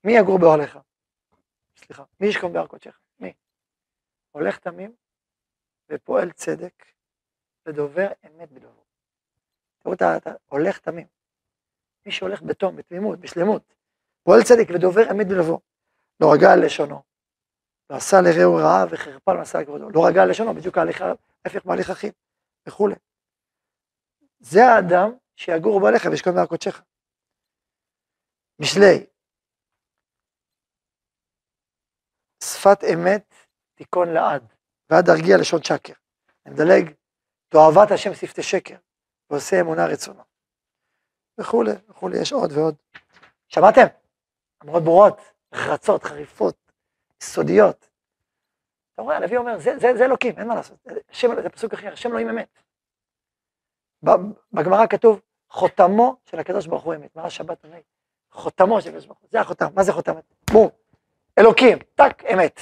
מי 0.03 0.13
יגור 0.17 0.39
באוהליך? 0.39 0.79
סליחה, 1.77 2.03
מי 2.19 2.27
ישכון 2.27 2.53
בהר 2.53 2.67
קודשך? 2.67 2.99
מי? 3.19 3.33
הולך 4.31 4.57
תמים 4.57 4.95
ופועל 5.89 6.31
צדק 6.31 6.85
ודובר 7.65 8.07
אמת 8.25 8.51
בדברו. 8.51 8.83
תראו, 9.79 9.93
אתה 9.93 10.17
הולך 10.47 10.79
תמים. 10.79 11.07
מי 12.05 12.11
שהולך 12.11 12.41
בתום, 12.41 12.75
בתמימות, 12.75 13.19
בשלמות, 13.19 13.73
פועל 14.23 14.43
צדק 14.43 14.67
ודובר 14.75 15.11
אמת 15.11 15.27
בלבו. 15.27 15.59
לא 16.19 16.33
רגע 16.33 16.51
על 16.53 16.65
לשונו, 16.65 17.01
ועשה 17.89 18.17
לרעהו 18.21 18.55
רעה 18.55 18.85
וחרפה 18.89 19.33
למסע 19.33 19.61
לכבודו. 19.61 19.89
לא 19.89 20.07
רגע 20.07 20.23
על 20.23 20.29
לשונו, 20.29 20.53
בדיוק 20.53 20.77
ההליך, 20.77 21.03
ההפך 21.45 21.65
מהליך 21.65 21.89
אחים, 21.89 22.11
וכולי. 22.67 22.95
זה 24.41 24.59
האדם 24.65 25.11
שיגור 25.35 25.81
בעליך 25.81 26.05
וישכון 26.11 26.35
בהר 26.35 26.45
קודשך. 26.45 26.81
משלי, 28.59 29.05
שפת 32.43 32.83
אמת 32.93 33.33
תיכון 33.73 34.13
לעד, 34.13 34.53
ועד 34.89 35.09
ארגיע 35.09 35.37
לשון 35.41 35.63
שקר. 35.63 35.93
אני 36.45 36.53
מדלג, 36.53 36.93
תועבת 37.49 37.91
השם 37.91 38.13
שפתי 38.13 38.43
שקר, 38.43 38.75
ועושה 39.29 39.61
אמונה 39.61 39.85
רצונו. 39.85 40.23
וכולי, 41.37 41.71
וכולי, 41.89 42.17
יש 42.21 42.33
עוד 42.33 42.51
ועוד. 42.51 42.75
שמעתם? 43.47 43.85
אמרות 44.63 44.83
ברורות, 44.83 45.19
נחרצות, 45.53 46.03
חריפות, 46.03 46.71
יסודיות. 47.21 47.89
אתה 48.93 49.01
רואה, 49.01 49.17
הנביא 49.17 49.37
אומר, 49.37 49.59
זה, 49.59 49.71
זה, 49.79 49.87
זה 49.97 50.05
אלוקים, 50.05 50.39
אין 50.39 50.47
מה 50.47 50.55
לעשות. 50.55 50.87
השם, 51.09 51.41
זה 51.41 51.49
פסוק 51.49 51.73
אחר, 51.73 51.93
השם 51.93 52.09
אלוהים 52.09 52.29
אמת. 52.29 52.47
בגמרא 54.53 54.87
כתוב, 54.87 55.21
חותמו 55.49 56.15
של 56.25 56.39
הקדוש 56.39 56.67
ברוך 56.67 56.83
הוא 56.83 56.95
אמת. 56.95 57.15
מה 57.15 57.23
השבת 57.23 57.63
עונה? 57.63 57.77
חותמו 58.31 58.81
של 58.81 58.89
הקדוש 58.89 59.05
ברוך 59.05 59.19
הוא, 59.19 59.27
זה 59.31 59.41
החותם, 59.41 59.67
מה 59.75 59.83
זה 59.83 59.93
חותם? 59.93 60.13
בום, 60.51 60.69
אלוקים, 61.39 61.77
טק, 61.95 62.23
אמת. 62.33 62.59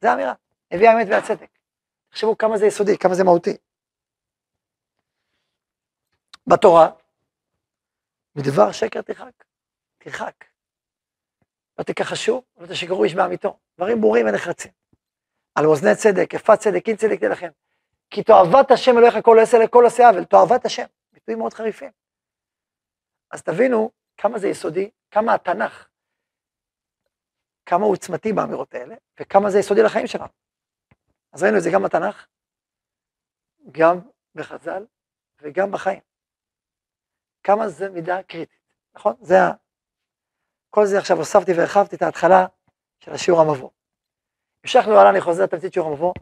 זה 0.00 0.10
האמירה, 0.10 0.32
הביא 0.70 0.88
האמת 0.88 1.06
והצדק. 1.10 1.48
תחשבו 2.10 2.38
כמה 2.38 2.58
זה 2.58 2.66
יסודי, 2.66 2.98
כמה 2.98 3.14
זה 3.14 3.24
מהותי. 3.24 3.56
בתורה, 6.46 6.90
מדבר 8.36 8.72
שקר 8.72 9.02
תרחק, 9.02 9.44
תרחק. 9.98 10.44
לא 11.78 11.84
תכחשו, 11.84 12.42
לא 12.58 12.66
תשקרו 12.66 13.04
איש 13.04 13.14
בעמיתו. 13.14 13.58
דברים 13.76 14.00
ברורים 14.00 14.26
ונחרצים. 14.26 14.70
על 15.54 15.66
אוזני 15.66 15.94
צדק, 15.96 16.34
יפת 16.34 16.58
צדק, 16.58 16.88
אין 16.88 16.96
צדק 16.96 17.20
תלכם. 17.20 17.50
כי 18.14 18.22
תועבת 18.22 18.70
השם 18.70 18.98
אלוהיך 18.98 19.14
כל 19.24 19.36
עשה 19.42 19.58
לכל 19.64 19.84
עושה 19.84 20.08
עוול, 20.08 20.24
תועבת 20.24 20.64
השם. 20.64 20.84
ביטויים 21.12 21.38
מאוד 21.38 21.54
חריפים. 21.54 21.90
אז 23.30 23.42
תבינו 23.42 23.90
כמה 24.16 24.38
זה 24.38 24.48
יסודי, 24.48 24.90
כמה 25.10 25.34
התנ"ך, 25.34 25.88
כמה 27.66 27.86
עוצמתי 27.86 28.32
באמירות 28.32 28.74
האלה, 28.74 28.94
וכמה 29.20 29.50
זה 29.50 29.58
יסודי 29.58 29.82
לחיים 29.82 30.06
שלנו. 30.06 30.28
אז 31.32 31.42
ראינו 31.42 31.58
את 31.58 31.62
זה 31.62 31.70
גם 31.72 31.82
בתנ"ך, 31.82 32.26
גם 33.72 34.00
בחז"ל 34.34 34.86
וגם 35.40 35.70
בחיים. 35.70 36.00
כמה 37.42 37.68
זה 37.68 37.90
מידה 37.90 38.22
קריטית, 38.22 38.60
נכון? 38.94 39.14
זה 39.20 39.34
ה... 39.42 39.52
כל 40.70 40.86
זה 40.86 40.98
עכשיו 40.98 41.16
הוספתי 41.16 41.52
והרחבתי 41.52 41.96
את 41.96 42.02
ההתחלה 42.02 42.46
של 43.00 43.12
השיעור 43.12 43.40
המבוא. 43.40 43.70
המשכנו 44.64 44.92
הלאה, 44.92 45.10
אני 45.10 45.20
חוזר 45.20 45.42
לתמצית 45.44 45.72
שיעור 45.72 45.88
המבוא, 45.88 46.12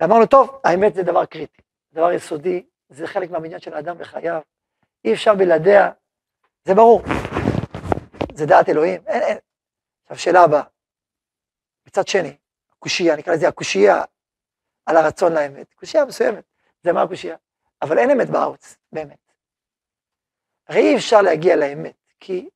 ואמרנו, 0.00 0.26
טוב, 0.26 0.60
האמת 0.64 0.94
זה 0.94 1.02
דבר 1.02 1.24
קריטי, 1.24 1.62
דבר 1.92 2.12
יסודי, 2.12 2.66
זה 2.88 3.06
חלק 3.06 3.30
מהמניין 3.30 3.60
של 3.60 3.74
האדם 3.74 3.98
בחייו, 3.98 4.40
אי 5.04 5.12
אפשר 5.12 5.34
בלעדיה, 5.34 5.90
זה 6.64 6.74
ברור, 6.74 7.02
זה 8.34 8.46
דעת 8.46 8.68
אלוהים, 8.68 9.02
אין, 9.06 9.22
אין. 9.22 9.38
עכשיו, 10.02 10.18
שאלה 10.18 10.40
הבאה, 10.40 10.62
מצד 11.86 12.08
שני, 12.08 12.36
הקושייה, 12.72 13.16
נקרא 13.16 13.34
לזה 13.34 13.48
הקושייה 13.48 14.04
על 14.86 14.96
הרצון 14.96 15.32
לאמת, 15.32 15.74
קושייה 15.74 16.04
מסוימת, 16.04 16.44
זה 16.82 16.92
מה 16.92 17.02
הקושייה, 17.02 17.36
אבל 17.82 17.98
אין 17.98 18.10
אמת 18.10 18.30
בארץ, 18.30 18.76
באמת. 18.92 19.32
הרי 20.68 20.80
אי 20.80 20.96
אפשר 20.96 21.22
להגיע 21.22 21.56
לאמת, 21.56 21.96
כי, 22.20 22.48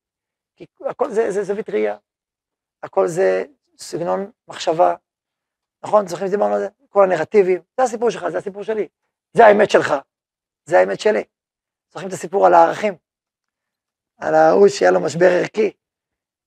כי 0.55 0.65
הכל 0.85 1.11
זה, 1.11 1.31
זה 1.31 1.43
זווית 1.43 1.69
ראייה, 1.69 1.97
הכל 2.83 3.07
זה 3.07 3.43
סגנון 3.77 4.31
מחשבה, 4.47 4.95
נכון? 5.83 6.07
זוכרים 6.07 6.27
שדיברנו 6.27 6.53
על 6.53 6.59
זה? 6.59 6.67
כל 6.89 7.03
הנרטיבים, 7.03 7.61
זה 7.77 7.83
הסיפור 7.83 8.09
שלך, 8.09 8.27
זה 8.29 8.37
הסיפור 8.37 8.63
שלי, 8.63 8.87
זה 9.33 9.45
האמת 9.45 9.69
שלך, 9.69 9.93
זה 10.65 10.79
האמת 10.79 10.99
שלי. 10.99 11.23
זוכרים 11.89 12.07
את 12.07 12.13
הסיפור 12.13 12.45
על 12.45 12.53
הערכים? 12.53 12.93
על 14.17 14.35
ההוא 14.35 14.67
שהיה 14.67 14.91
לו 14.91 14.99
משבר 14.99 15.25
ערכי, 15.25 15.73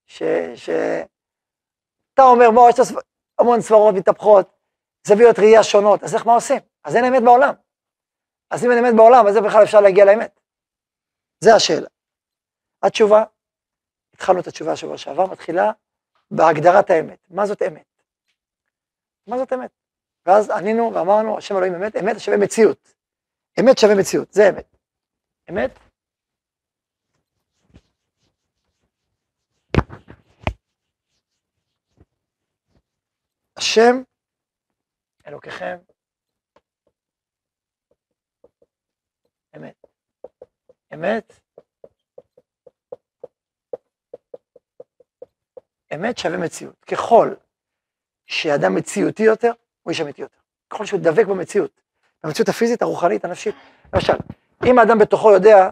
ש... 0.06 0.22
ש... 0.54 0.70
אתה 2.14 2.22
אומר, 2.22 2.50
בוא, 2.54 2.70
יש 2.70 2.74
המון 3.38 3.60
סברות 3.60 3.94
מתהפכות, 3.94 4.48
זוויות 5.06 5.38
ראייה 5.38 5.62
שונות, 5.62 6.02
אז 6.02 6.14
איך 6.14 6.26
מה 6.26 6.34
עושים? 6.34 6.58
אז 6.84 6.96
אין 6.96 7.04
אמת 7.04 7.22
בעולם. 7.24 7.54
אז 8.50 8.64
אם 8.64 8.70
אין 8.70 8.84
אמת 8.84 8.94
בעולם, 8.96 9.26
אז 9.26 9.36
איך 9.36 9.44
בכלל 9.44 9.62
אפשר 9.62 9.80
להגיע 9.80 10.04
לאמת? 10.04 10.40
זה 11.40 11.54
השאלה. 11.54 11.88
התשובה, 12.82 13.24
התחלנו 14.14 14.40
את 14.40 14.46
התשובה 14.46 14.72
השבוע 14.72 14.98
שעבר, 14.98 15.26
מתחילה 15.26 15.72
בהגדרת 16.30 16.90
האמת. 16.90 17.26
מה 17.30 17.46
זאת 17.46 17.62
אמת? 17.62 17.93
מה 19.26 19.38
זאת 19.38 19.52
אמת? 19.52 19.70
ואז 20.26 20.50
ענינו 20.50 20.94
ואמרנו, 20.94 21.38
השם 21.38 21.56
אלוהים 21.56 21.74
אמת, 21.74 21.96
אמת 21.96 22.20
שווה 22.20 22.36
מציאות. 22.38 22.94
אמת 23.60 23.78
שווה 23.78 23.94
מציאות, 23.94 24.32
זה 24.32 24.48
אמת. 24.48 24.76
אמת? 25.50 25.78
השם 33.56 34.02
אלוקיכם 35.26 35.78
אמת. 39.56 39.86
אמת. 40.94 41.32
אמת 45.94 46.18
שווה 46.18 46.38
מציאות. 46.38 46.84
ככל 46.84 47.34
שאדם 48.34 48.74
מציאותי 48.74 49.22
יותר, 49.22 49.52
הוא 49.82 49.90
איש 49.90 50.00
אמיתי 50.00 50.22
יותר. 50.22 50.36
ככל 50.70 50.86
שהוא 50.86 51.00
דבק 51.00 51.26
במציאות, 51.26 51.80
במציאות 52.24 52.48
הפיזית, 52.48 52.82
הרוחנית, 52.82 53.24
הנפשית. 53.24 53.54
למשל, 53.94 54.12
אם 54.66 54.78
האדם 54.78 54.98
בתוכו 54.98 55.32
יודע 55.32 55.68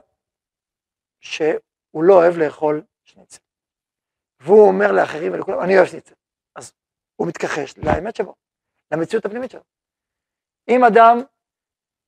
שהוא 1.21 2.05
לא 2.05 2.15
אוהב 2.15 2.37
לאכול 2.37 2.83
שניצל, 3.05 3.39
והוא 4.41 4.69
אומר 4.69 4.93
לאחרים 4.93 5.33
ולכולם, 5.33 5.61
אני 5.61 5.77
אוהב 5.77 5.87
שניצל, 5.87 6.15
אז 6.57 6.73
הוא 7.17 7.29
מתכחש 7.29 7.79
לאמת 7.79 8.17
שבו, 8.17 8.35
למציאות 8.91 9.25
הפנימית 9.25 9.51
שלו. 9.51 9.63
אם 10.69 10.85
אדם 10.85 11.23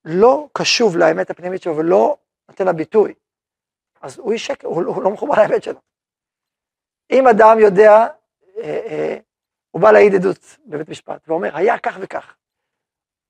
לא 0.05 0.49
קשוב 0.53 0.97
לאמת 0.97 1.31
הפנימית 1.31 1.63
שלו 1.63 1.77
ולא 1.77 2.17
נותן 2.49 2.65
לה 2.65 2.73
ביטוי, 2.73 3.15
אז 4.01 4.19
הוא 4.19 4.33
איש 4.33 4.47
שקר, 4.47 4.69
הוא, 4.69 4.85
הוא 4.85 5.03
לא 5.03 5.11
מחובר 5.11 5.35
לאמת 5.37 5.63
שלו. 5.63 5.81
אם 7.11 7.29
אדם 7.29 7.59
יודע, 7.59 7.91
אה, 8.57 8.81
אה, 8.87 9.19
הוא 9.75 9.83
בא 9.83 9.93
להעיד 9.93 10.15
עדות 10.15 10.57
בבית 10.67 10.89
משפט 10.89 11.29
ואומר, 11.29 11.57
היה 11.57 11.79
כך 11.79 11.97
וכך, 12.01 12.37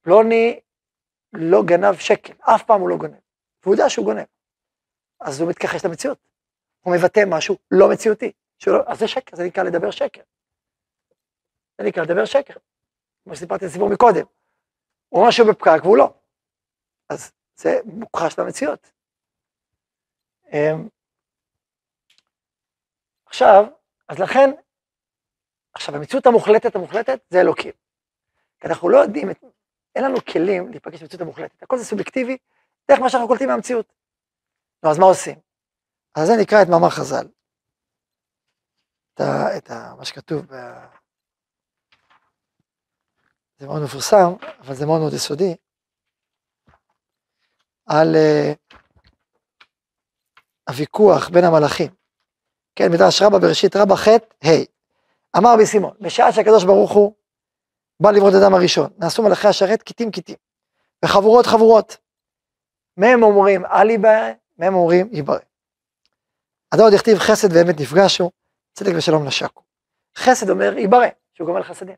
פלוני 0.02 0.60
לא 1.32 1.62
גנב 1.66 1.94
שקל, 1.94 2.32
אף 2.40 2.62
פעם 2.62 2.80
הוא 2.80 2.88
לא 2.88 2.96
גונב, 2.96 3.18
והוא 3.62 3.74
יודע 3.74 3.90
שהוא 3.90 4.04
גונב, 4.06 4.24
אז 5.20 5.40
הוא 5.40 5.50
מתכחש 5.50 5.84
למציאות, 5.84 6.18
הוא 6.80 6.96
מבטא 6.96 7.20
משהו 7.26 7.56
לא 7.70 7.90
מציאותי, 7.90 8.32
שלא, 8.58 8.78
אז 8.86 8.98
זה 8.98 9.08
שקר, 9.08 9.36
זה 9.36 9.44
נקרא 9.44 9.62
לדבר 9.62 9.90
שקר. 9.90 10.22
זה 11.78 11.84
נקרא 11.84 12.02
לדבר 12.02 12.24
שקר, 12.24 12.54
כמו 13.24 13.36
שסיפרתי 13.36 13.66
את 13.66 13.70
מקודם. 13.92 14.26
הוא 15.08 15.20
אומר 15.20 15.30
שהוא 15.30 15.48
בפקק 15.48 15.80
והוא 15.82 15.96
לא. 15.96 16.14
אז 17.08 17.32
זה 17.56 17.80
מוכחש 17.84 18.38
למציאות. 18.38 18.92
אמ, 20.52 20.88
עכשיו, 23.26 23.64
אז 24.08 24.18
לכן, 24.18 24.50
עכשיו 25.74 25.96
המציאות 25.96 26.26
המוחלטת 26.26 26.76
המוחלטת 26.76 27.20
זה 27.30 27.40
אלוקים. 27.40 27.72
כי 28.60 28.68
אנחנו 28.68 28.88
לא 28.88 28.98
יודעים, 28.98 29.28
אין 29.94 30.04
לנו 30.04 30.16
כלים 30.32 30.70
להיפגש 30.70 31.02
במציאות 31.02 31.22
המוחלטת, 31.22 31.62
הכל 31.62 31.78
זה 31.78 31.84
סובייקטיבי, 31.84 32.36
דרך 32.90 32.98
מה 32.98 33.10
שאנחנו 33.10 33.28
קולטים 33.28 33.48
מהמציאות. 33.48 33.92
נו, 34.82 34.90
אז 34.90 34.98
מה 34.98 35.06
עושים? 35.06 35.38
אז 36.14 36.26
זה 36.26 36.32
נקרא 36.40 36.62
את 36.62 36.68
מאמר 36.68 36.90
חז"ל. 36.90 37.26
את, 39.14 39.20
ה, 39.20 39.56
את 39.56 39.70
ה, 39.70 39.94
מה 39.98 40.04
שכתוב, 40.04 40.46
ב... 40.46 40.54
זה 43.58 43.66
מאוד 43.66 43.82
מפורסם, 43.84 44.32
אבל 44.60 44.74
זה 44.74 44.86
מאוד 44.86 45.00
מאוד 45.00 45.12
יסודי, 45.12 45.56
על 47.86 48.14
uh, 48.14 48.76
הוויכוח 50.68 51.28
בין 51.28 51.44
המלאכים. 51.44 51.94
כן, 52.76 52.84
מדרש 52.92 53.22
רבה 53.22 53.38
בראשית 53.38 53.76
רבה 53.76 53.96
ח' 53.96 54.08
ה' 54.46 54.73
אמר 55.36 55.54
רבי 55.54 55.66
סימון, 55.66 55.94
בשעה 56.00 56.32
שהקדוש 56.32 56.64
ברוך 56.64 56.92
הוא 56.92 57.14
בא 58.00 58.10
לברוד 58.10 58.34
אדם 58.34 58.54
הראשון, 58.54 58.90
נעשו 58.98 59.22
מלאכי 59.22 59.48
השרת 59.48 59.82
קיטים 59.82 60.10
קיטים, 60.10 60.36
וחבורות 61.04 61.46
חבורות. 61.46 61.96
מהם 62.96 63.22
אומרים 63.22 63.66
אל 63.66 63.90
יברא, 63.90 64.30
מהם 64.58 64.74
אומרים 64.74 65.08
יברא. 65.12 65.38
אדם 66.74 66.82
עוד 66.82 66.92
יכתיב 66.92 67.18
חסד 67.18 67.48
ואמת 67.52 67.80
נפגשו, 67.80 68.30
צדק 68.72 68.92
ושלום 68.96 69.26
נשקו. 69.26 69.62
חסד 70.16 70.50
אומר 70.50 70.78
יברא, 70.78 71.06
שהוא 71.32 71.46
גומל 71.46 71.62
חסדים. 71.62 71.96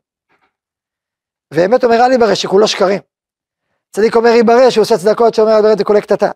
ואמת 1.53 1.83
אומר 1.83 2.05
אל 2.05 2.11
יברא, 2.11 2.35
שכולו 2.35 2.67
שקרים. 2.67 3.01
צדיק 3.89 4.15
אומר 4.15 4.29
יברא, 4.29 4.69
שהוא 4.69 4.81
עושה 4.81 4.97
צדקות, 4.97 5.33
שאומר 5.33 5.51
יברא 5.59 5.75
דכולי 5.75 6.01
קטטה. 6.01 6.31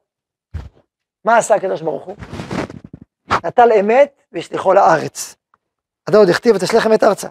מה 1.26 1.38
עשה 1.38 1.56
הקדוש 1.56 1.82
ברוך 1.82 2.06
הוא? 2.06 2.16
נטל 3.46 3.72
אמת 3.80 4.22
והשליחו 4.32 4.74
לארץ. 4.74 5.36
אדם 6.10 6.18
עוד 6.18 6.30
הכתיב 6.30 6.56
ותשלח 6.56 6.88
אמת 6.88 7.04
ארצה. 7.04 7.28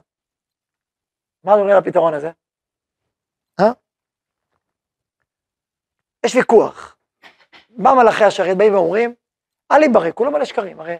מה 1.44 1.52
אומרים 1.52 1.76
לפתרון 1.76 2.14
הזה? 2.14 2.30
אה? 3.60 3.72
יש 6.26 6.34
ויכוח. 6.34 6.96
מה 7.70 7.94
מלאכי 7.94 8.24
השרת 8.24 8.56
באים 8.56 8.74
ואומרים, 8.74 9.14
אל 9.72 9.82
יברא, 9.82 10.10
כולם 10.14 10.32
מלא 10.32 10.44
שקרים, 10.44 10.80
הרי 10.80 10.96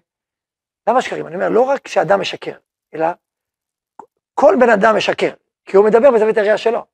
למה 0.89 1.03
שקרים? 1.03 1.27
אני 1.27 1.35
אומר, 1.35 1.49
לא 1.49 1.63
רק 1.63 1.89
שאדם 1.89 2.21
משקר, 2.21 2.59
אלא 2.95 3.07
כל 4.35 4.55
בן 4.61 4.71
אדם 4.71 4.97
משקר, 4.97 5.31
כי 5.65 5.77
הוא 5.77 5.87
מדבר 5.87 6.11
בזווית 6.11 6.37
הראייה 6.37 6.59
שלו. 6.59 6.85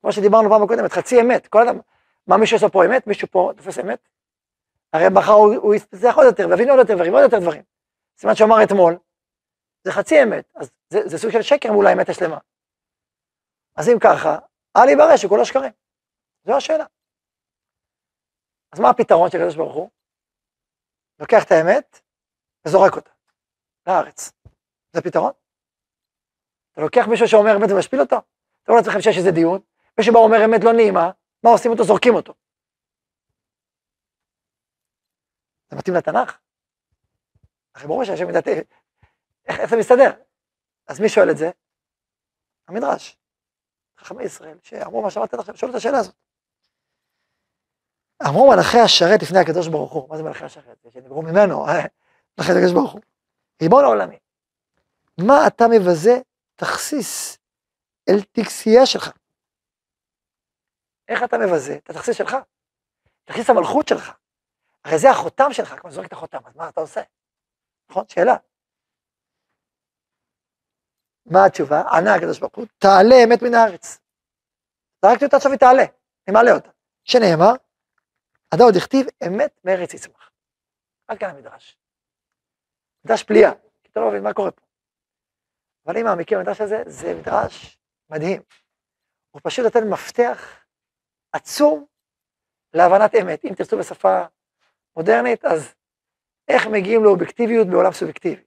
כמו 0.00 0.12
שדיברנו 0.12 0.50
פעם 0.50 0.62
הקודמת, 0.62 0.92
חצי 0.92 1.20
אמת, 1.20 1.46
כל 1.46 1.68
אדם, 1.68 1.80
מה 2.26 2.36
מישהו 2.36 2.56
עושה 2.56 2.68
פה 2.68 2.84
אמת? 2.84 3.06
מישהו 3.06 3.28
פה 3.30 3.52
תופס 3.56 3.78
אמת? 3.78 4.08
הרי 4.92 5.08
מחר 5.08 5.32
הוא, 5.32 5.74
יספצח 5.74 6.16
עוד 6.16 6.26
יותר, 6.26 6.46
ויבין 6.50 6.70
עוד 6.70 6.78
יותר, 6.78 6.94
ויבין 6.94 7.14
עוד 7.14 7.22
יותר 7.22 7.38
דברים. 7.38 7.62
סימן 8.18 8.34
שהוא 8.34 8.46
אמר 8.46 8.62
אתמול, 8.62 8.96
זה 9.84 9.90
חצי 9.92 10.14
אמת, 10.22 10.52
אז 10.54 10.70
זה, 10.88 10.98
זה 11.06 11.18
סוג 11.18 11.30
של 11.30 11.42
שקר 11.42 11.72
מול 11.72 11.86
האמת 11.86 12.08
השלמה. 12.08 12.38
אז 13.76 13.88
אם 13.88 13.98
ככה, 14.02 14.38
אל 14.76 14.88
יברא 14.88 15.16
שכולו 15.16 15.44
שקרים. 15.44 15.72
זו 16.44 16.56
השאלה. 16.56 16.84
אז 18.72 18.80
מה 18.80 18.90
הפתרון 18.90 19.30
של 19.30 19.38
הקדוש 19.38 19.56
ברוך 19.56 19.74
הוא? 19.74 19.90
לוקח 21.18 21.44
את 21.46 21.50
האמת 21.50 22.00
וזורק 22.64 22.96
אותה 22.96 23.10
לארץ. 23.86 24.32
זה 24.92 25.02
פתרון? 25.02 25.32
אתה 26.72 26.80
לוקח 26.80 27.04
מישהו 27.10 27.28
שאומר 27.28 27.56
אמת 27.56 27.70
ומשפיל 27.70 28.00
אותו? 28.00 28.16
תראו 28.62 28.76
לעצמכם 28.76 29.00
שיש 29.00 29.18
איזה 29.18 29.30
דיון, 29.30 29.60
מישהו 29.98 30.14
בא 30.14 30.18
אומר 30.18 30.44
אמת 30.44 30.64
לא 30.64 30.72
נעימה, 30.72 31.10
מה 31.44 31.50
עושים 31.50 31.70
אותו? 31.70 31.84
זורקים 31.84 32.14
אותו. 32.14 32.34
זה 35.70 35.76
מתאים 35.76 35.94
לתנ"ך? 35.94 36.38
אחרי 37.76 37.88
ברור 37.88 38.04
שהשם 38.04 38.28
איך, 39.46 39.60
איך 39.60 39.70
זה 39.70 39.76
מסתדר? 39.76 40.10
אז 40.86 41.00
מי 41.00 41.08
שואל 41.08 41.30
את 41.30 41.36
זה? 41.36 41.50
המדרש. 42.68 43.16
חכמי 43.98 44.24
ישראל, 44.24 44.58
שאמרו 44.62 45.02
מה 45.02 45.10
שאמרתי 45.10 45.36
לכם, 45.36 45.56
שואלו 45.56 45.72
את 45.72 45.78
השאלה 45.78 45.98
הזאת. 45.98 46.14
אמרו 48.28 48.50
מלאכי 48.50 48.78
השרת 48.78 49.22
לפני 49.22 49.38
הקדוש 49.38 49.68
ברוך 49.68 49.92
הוא, 49.92 50.08
מה 50.08 50.16
זה 50.16 50.22
מלאכי 50.22 50.44
השרת? 50.44 50.84
שדיברו 50.90 51.22
ממנו, 51.22 51.64
מלאכי 52.38 52.52
הקדוש 52.52 52.72
ברוך 52.72 52.92
הוא. 52.92 53.00
ריבון 53.62 53.84
העולמי, 53.84 54.18
מה 55.18 55.46
אתה 55.46 55.64
מבזה 55.70 56.20
תכסיס 56.56 57.38
אל 58.08 58.22
טקסייה 58.22 58.86
שלך? 58.86 59.12
איך 61.08 61.22
אתה 61.22 61.38
מבזה 61.38 61.74
את 61.76 61.90
התכסיס 61.90 62.16
שלך? 62.16 62.36
תכסיס 63.24 63.50
המלכות 63.50 63.88
שלך. 63.88 64.12
הרי 64.84 64.98
זה 64.98 65.10
החותם 65.10 65.52
שלך, 65.52 65.80
כמו 65.80 65.90
זורק 65.90 66.06
את 66.06 66.12
החותם, 66.12 66.38
אז 66.46 66.56
מה 66.56 66.68
אתה 66.68 66.80
עושה? 66.80 67.00
נכון? 67.90 68.04
שאלה. 68.08 68.36
מה 71.26 71.44
התשובה? 71.46 71.82
ענה 71.92 72.14
הקדוש 72.14 72.38
ברוך 72.38 72.56
הוא, 72.56 72.66
תעלה 72.78 73.14
אמת 73.24 73.42
מן 73.42 73.54
הארץ. 73.54 74.00
זרקתי 75.04 75.24
אותה 75.24 75.36
עכשיו 75.36 75.52
היא 75.52 75.58
תעלה, 75.58 75.82
אני 76.26 76.34
מעלה 76.34 76.52
אותה. 76.52 76.70
שנאמר, 77.04 77.52
אדם 78.54 78.64
עוד 78.64 78.74
הכתיב 78.76 79.06
אמת 79.26 79.60
מארץ 79.64 79.94
יצמח. 79.94 80.30
עד 81.08 81.18
כאן 81.18 81.30
המדרש. 81.30 81.78
מדרש 83.04 83.22
פליאה, 83.22 83.52
כי 83.82 83.88
אתה 83.92 84.00
לא 84.00 84.08
מבין 84.08 84.22
מה 84.22 84.32
קורה 84.34 84.50
פה. 84.50 84.62
אבל 85.86 85.98
אם 85.98 86.04
מעמיקים 86.04 86.38
במדרש 86.38 86.60
הזה, 86.60 86.82
זה 86.86 87.14
מדרש 87.14 87.78
מדהים. 88.10 88.42
הוא 89.30 89.40
פשוט 89.44 89.64
נותן 89.64 89.88
מפתח 89.88 90.64
עצום 91.32 91.86
להבנת 92.74 93.14
אמת. 93.14 93.44
אם 93.44 93.54
תרצו 93.54 93.78
בשפה 93.78 94.22
מודרנית, 94.96 95.44
אז 95.44 95.74
איך 96.48 96.66
מגיעים 96.66 97.04
לאובייקטיביות 97.04 97.66
בעולם 97.66 97.92
סובייקטיבי? 97.92 98.42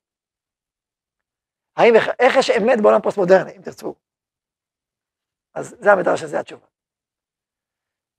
האם, 1.75 1.93
איך 2.19 2.35
יש 2.39 2.49
אמת 2.49 2.81
בעולם 2.81 3.01
פוסט-מודרני, 3.01 3.51
אם 3.57 3.61
תרצו? 3.61 3.95
אז 5.53 5.75
זה 5.79 5.91
המדרש 5.91 6.23
הזה, 6.23 6.39
התשובה. 6.39 6.65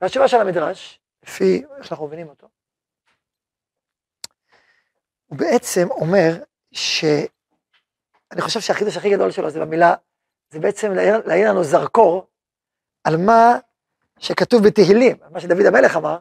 והתשובה 0.00 0.28
של 0.28 0.36
המדרש, 0.36 1.00
לפי 1.22 1.64
איך 1.76 1.84
שאנחנו 1.84 2.06
מבינים 2.06 2.28
אותו, 2.28 2.48
הוא 5.26 5.38
בעצם 5.38 5.90
אומר 5.90 6.30
ש... 6.72 7.04
אני 8.32 8.42
חושב 8.42 8.60
שהחידוש 8.60 8.96
הכי 8.96 9.10
גדול 9.10 9.30
שלו 9.30 9.50
זה 9.50 9.60
במילה, 9.60 9.94
זה 10.50 10.60
בעצם 10.60 10.92
להעיר 11.26 11.50
לנו 11.50 11.64
זרקור 11.64 12.26
על 13.04 13.16
מה 13.26 13.58
שכתוב 14.18 14.62
בתהילים, 14.66 15.16
מה 15.30 15.40
שדוד 15.40 15.66
המלך 15.66 15.96
אמר, 15.96 16.18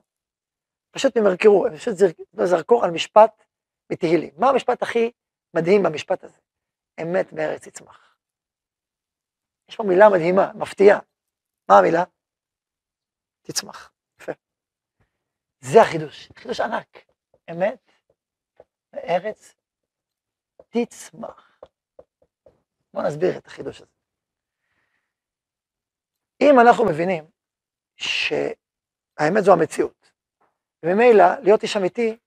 פשוט 0.92 1.18
ממרקרו, 1.18 1.66
פשוט 1.76 1.96
זרקור 2.44 2.86
על 2.86 2.92
משפט 2.92 3.44
מתהילים. 3.92 4.34
מה 4.38 4.50
המשפט 4.50 4.84
הכי 4.84 5.12
מדהים 5.54 5.84
במשפט 5.84 6.24
הזה? 6.24 6.38
אמת 7.02 7.34
בארץ 7.34 7.68
יצמח. 7.68 8.18
יש 9.70 9.76
פה 9.76 9.84
מילה 9.84 10.10
מדהימה, 10.10 10.52
מפתיעה. 10.54 11.00
מה 11.70 11.78
המילה? 11.78 12.04
תצמח. 13.42 13.92
יפה. 14.20 14.32
זה 15.60 15.82
החידוש, 15.82 16.30
חידוש 16.36 16.60
ענק. 16.60 17.06
אמת 17.52 17.92
בארץ 18.94 19.56
תצמח. 20.70 21.60
בואו 22.94 23.08
נסביר 23.08 23.38
את 23.38 23.48
החידוש 23.48 23.82
הזה. 23.82 23.92
אם 26.42 26.60
אנחנו 26.60 26.86
מבינים 26.86 27.26
שהאמת 27.96 29.44
זו 29.44 29.54
המציאות, 29.54 30.12
וממילא 30.84 31.24
להיות 31.44 31.64
איש 31.64 31.78
אמיתי 31.78 32.18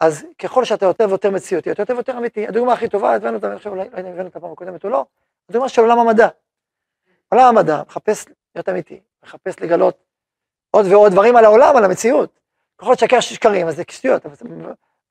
אז 0.00 0.24
ככל 0.38 0.64
שאתה 0.64 0.86
יותר 0.86 1.08
ויותר 1.08 1.30
מציאותי, 1.30 1.72
אתה 1.72 1.82
יותר 1.82 1.94
ויותר 1.94 2.18
אמיתי. 2.18 2.46
הדוגמה 2.46 2.72
הכי 2.72 2.88
טובה, 2.88 3.14
הבאנו 3.14 3.36
אותה, 3.36 3.46
אני 3.46 3.58
חושב, 3.58 3.70
אולי, 3.70 3.88
הבאנו 3.92 4.26
אותה 4.26 4.40
פעם 4.40 4.52
הקודמת 4.52 4.84
או 4.84 4.88
לא, 4.88 5.04
הדוגמה 5.48 5.68
של 5.68 5.82
עולם 5.82 5.98
המדע. 5.98 6.28
עולם 7.28 7.56
המדע 7.56 7.82
מחפש 7.86 8.26
להיות 8.54 8.68
אמיתי, 8.68 9.00
מחפש 9.22 9.60
לגלות 9.60 9.98
עוד 10.70 10.86
ועוד 10.86 11.12
דברים 11.12 11.36
על 11.36 11.44
העולם, 11.44 11.76
על 11.76 11.84
המציאות. 11.84 12.40
ככל 12.78 12.94
שקר 12.96 13.20
שקרים, 13.20 13.68
אז 13.68 13.76
זה 13.76 13.82
שטויות, 13.90 14.26
אתה 14.26 14.44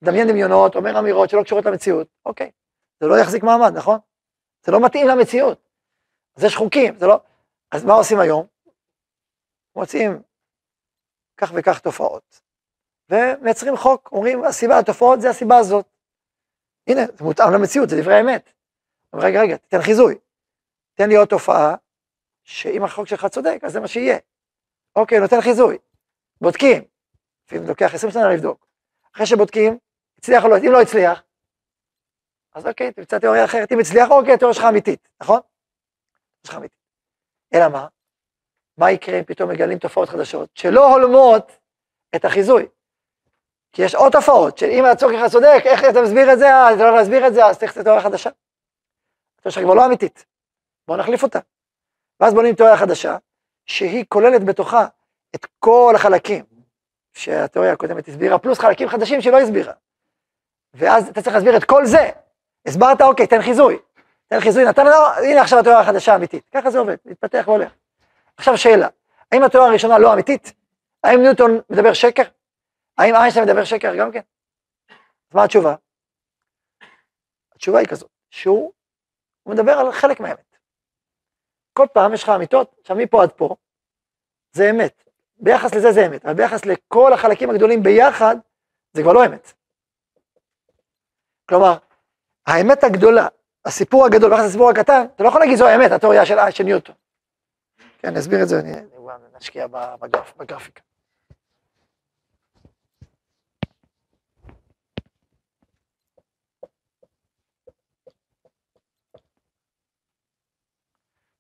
מדמיין 0.02 0.28
דמיונות, 0.28 0.76
אומר 0.76 1.00
אמירות 1.00 1.30
שלא 1.30 1.44
קשורות 1.44 1.66
למציאות, 1.66 2.08
אוקיי. 2.26 2.52
זה 3.00 3.08
לא 3.08 3.20
יחזיק 3.20 3.44
מעמד, 3.44 3.74
נכון? 3.76 4.00
זה 4.66 4.72
לא 4.72 4.86
מתאים 4.86 5.08
למציאות. 5.08 5.60
אז 6.36 6.44
יש 6.44 6.56
חוקים, 6.56 6.98
זה 6.98 7.08
לא... 7.08 7.20
אז 7.72 7.86
מה 7.86 7.94
עושים 7.94 8.20
היום? 8.20 8.46
מוצאים 9.76 10.22
כך 11.38 11.52
וכך 11.56 11.80
תופעות. 11.80 12.49
ומייצרים 13.10 13.78
חוק, 13.78 14.10
אומרים, 14.12 14.44
הסיבה, 14.44 14.80
התופעות 14.80 15.22
זה 15.22 15.30
הסיבה 15.30 15.58
הזאת. 15.58 15.86
הנה, 16.88 17.02
זה 17.18 17.24
מותאם 17.24 17.54
למציאות, 17.54 17.90
זה 17.90 18.02
דברי 18.02 18.22
אמת. 18.22 18.54
רגע, 19.16 19.42
רגע, 19.42 19.58
תתן 19.58 19.82
חיזוי. 19.82 20.16
תן 20.94 21.10
לי 21.10 21.16
עוד 21.16 21.28
תופעה, 21.28 21.76
שאם 22.44 22.84
החוק 22.84 23.08
שלך 23.08 23.26
צודק, 23.26 23.60
אז 23.64 23.72
זה 23.72 23.80
מה 23.80 23.88
שיהיה. 23.88 24.18
אוקיי, 24.96 25.20
נותן 25.20 25.42
חיזוי. 25.42 25.78
בודקים. 26.42 26.84
לפעמים 27.46 27.68
לוקח 27.68 27.94
20 27.94 28.12
שנה 28.12 28.34
לבדוק. 28.34 28.66
אחרי 29.16 29.26
שבודקים, 29.26 29.78
הצליח 30.18 30.44
או 30.44 30.50
לא, 30.50 30.58
אם 30.58 30.72
לא 30.72 30.82
הצליח, 30.82 31.24
אז 32.54 32.68
אוקיי, 32.68 32.94
תמצא 32.94 33.20
תיאוריה 33.20 33.46
אחרת. 33.46 33.72
אם 33.72 33.80
הצליח, 33.80 34.10
אוקיי, 34.10 34.34
התיאוריה 34.34 34.56
שלך 34.56 34.66
אמיתית, 34.70 35.10
נכון? 35.22 35.40
שלך 36.48 36.56
אמיתית. 36.56 36.80
אלא 37.54 37.68
מה? 37.68 37.88
מה 38.78 38.92
יקרה 38.92 39.20
אם 39.20 39.24
פתאום 39.24 39.50
מגלים 39.50 39.80
תופעות 39.80 40.10
חדשות 40.10 40.50
שלא 40.54 40.94
הולמות 40.94 41.52
את 42.16 42.26
החיזוי? 42.26 42.68
כי 43.72 43.82
יש 43.82 43.96
עוד 43.96 44.12
תופעות, 44.12 44.58
שאם 44.58 44.86
הצורך 44.86 45.14
שלך 45.14 45.32
צודק, 45.32 45.62
איך 45.66 45.84
אתה 45.90 46.02
מסביר 46.02 46.34
את 46.34 46.40
זה, 46.40 46.46
אה, 46.46 46.74
אתה 46.74 46.84
לא 46.84 46.98
להסביר 46.98 47.28
את 47.28 47.34
זה, 47.34 47.46
אז 47.46 47.60
צריך 47.60 47.78
תיאוריה 47.78 48.02
חדשה. 48.02 48.30
התיאוריה 48.30 49.52
שלך 49.52 49.64
כבר 49.64 49.74
לא 49.74 49.86
אמיתית, 49.86 50.26
בואו 50.88 50.98
נחליף 50.98 51.24
אותה. 51.24 51.40
ואז 52.20 52.34
בונים 52.34 52.56
תיאוריה 52.56 52.78
חדשה, 52.78 53.18
שהיא 53.66 54.06
כוללת 54.10 54.44
בתוכה 54.44 54.88
את 55.36 55.46
כל 55.60 55.94
החלקים 55.96 56.46
שהתיאוריה 57.14 57.74
הקודמת 57.74 58.08
הסבירה, 58.08 58.40
פלוס 58.40 58.60
חלקים 58.60 58.90
חדשים 58.90 59.22
שהיא 59.22 59.34
לא 59.34 59.40
הסבירה. 59.40 59.74
ואז 60.74 61.08
אתה 61.08 61.22
צריך 61.22 61.36
להסביר 61.36 61.58
את 61.58 61.64
כל 61.64 61.86
זה. 61.86 62.10
הסברת, 62.66 63.02
אוקיי, 63.02 63.28
תן 63.28 63.42
חיזוי. 63.42 63.78
תן 64.28 64.40
חיזוי, 64.40 64.66
נתן 64.66 64.86
לנו, 64.86 64.96
הנה 65.24 65.42
עכשיו 65.42 65.60
התיאוריה 65.60 65.82
החדשה 65.82 66.14
האמיתית. 66.14 66.44
ככה 66.54 66.72
זה 66.72 66.80
עובד, 66.80 66.96
מתפתח 67.06 67.44
והולך. 67.48 67.72
עכשיו 68.38 68.58
שאלה, 68.58 68.88
האם 69.32 69.44
התיאוריה 69.44 69.72
הראשונה 69.72 69.98
לא 69.98 70.14
אמיתית? 70.14 70.54
האם 71.04 71.22
ניוטון 71.22 71.60
מדבר 71.70 71.94
שקר? 71.94 72.24
האם 73.00 73.16
איינשטיין 73.16 73.46
מדבר 73.46 73.64
שקר 73.64 73.96
גם 74.00 74.12
כן? 74.12 74.22
אז 75.30 75.36
מה 75.36 75.44
התשובה? 75.44 75.76
התשובה 77.56 77.80
היא 77.80 77.88
כזאת, 77.88 78.10
שהוא 78.30 78.72
מדבר 79.46 79.72
על 79.72 79.92
חלק 79.92 80.20
מהאמת. 80.20 80.58
כל 81.74 81.86
פעם 81.94 82.14
יש 82.14 82.24
לך 82.24 82.30
אמיתות, 82.30 82.76
עכשיו 82.80 82.96
מפה 82.96 83.24
עד 83.24 83.32
פה, 83.32 83.56
זה 84.52 84.70
אמת. 84.70 85.04
ביחס 85.38 85.76
לזה 85.76 85.92
זה 85.92 86.08
אמת, 86.08 86.26
אבל 86.26 86.34
ביחס 86.34 86.66
לכל 86.66 87.14
החלקים 87.14 87.50
הגדולים 87.50 87.84
ביחד, 87.84 88.36
זה 88.94 89.02
כבר 89.02 89.14
לא 89.14 89.26
אמת. 89.26 89.54
כלומר, 91.50 91.78
האמת 92.48 92.84
הגדולה, 92.84 93.28
הסיפור 93.66 94.06
הגדול 94.06 94.30
ביחס 94.30 94.46
לסיפור 94.46 94.70
הקטן, 94.70 95.06
אתה 95.16 95.24
לא 95.24 95.30
יכול 95.30 95.42
להגיד 95.42 95.58
זו 95.58 95.68
האמת, 95.68 95.92
התיאוריה 95.92 96.26
של, 96.26 96.36
של 96.52 96.64
ניוטון. 96.64 96.96
כן, 97.98 98.08
אני 98.08 98.20
אסביר 98.20 98.44
את 98.44 98.48
זה, 98.48 98.62
נשקיע 99.38 99.68
בגרפיקה. 100.38 100.89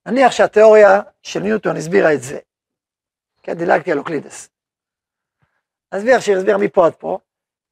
נניח 0.05 0.31
שהתיאוריה 0.31 1.01
של 1.23 1.39
ניוטון 1.39 1.77
הסבירה 1.77 2.13
את 2.13 2.21
זה. 2.21 2.39
כן, 3.43 3.53
דילגתי 3.53 3.91
על 3.91 3.97
אוקלידס. 3.97 4.49
נסביר 5.93 6.19
שהיא 6.19 6.35
הסבירה 6.35 6.57
מפה 6.57 6.85
עד 6.85 6.93
פה, 6.95 7.19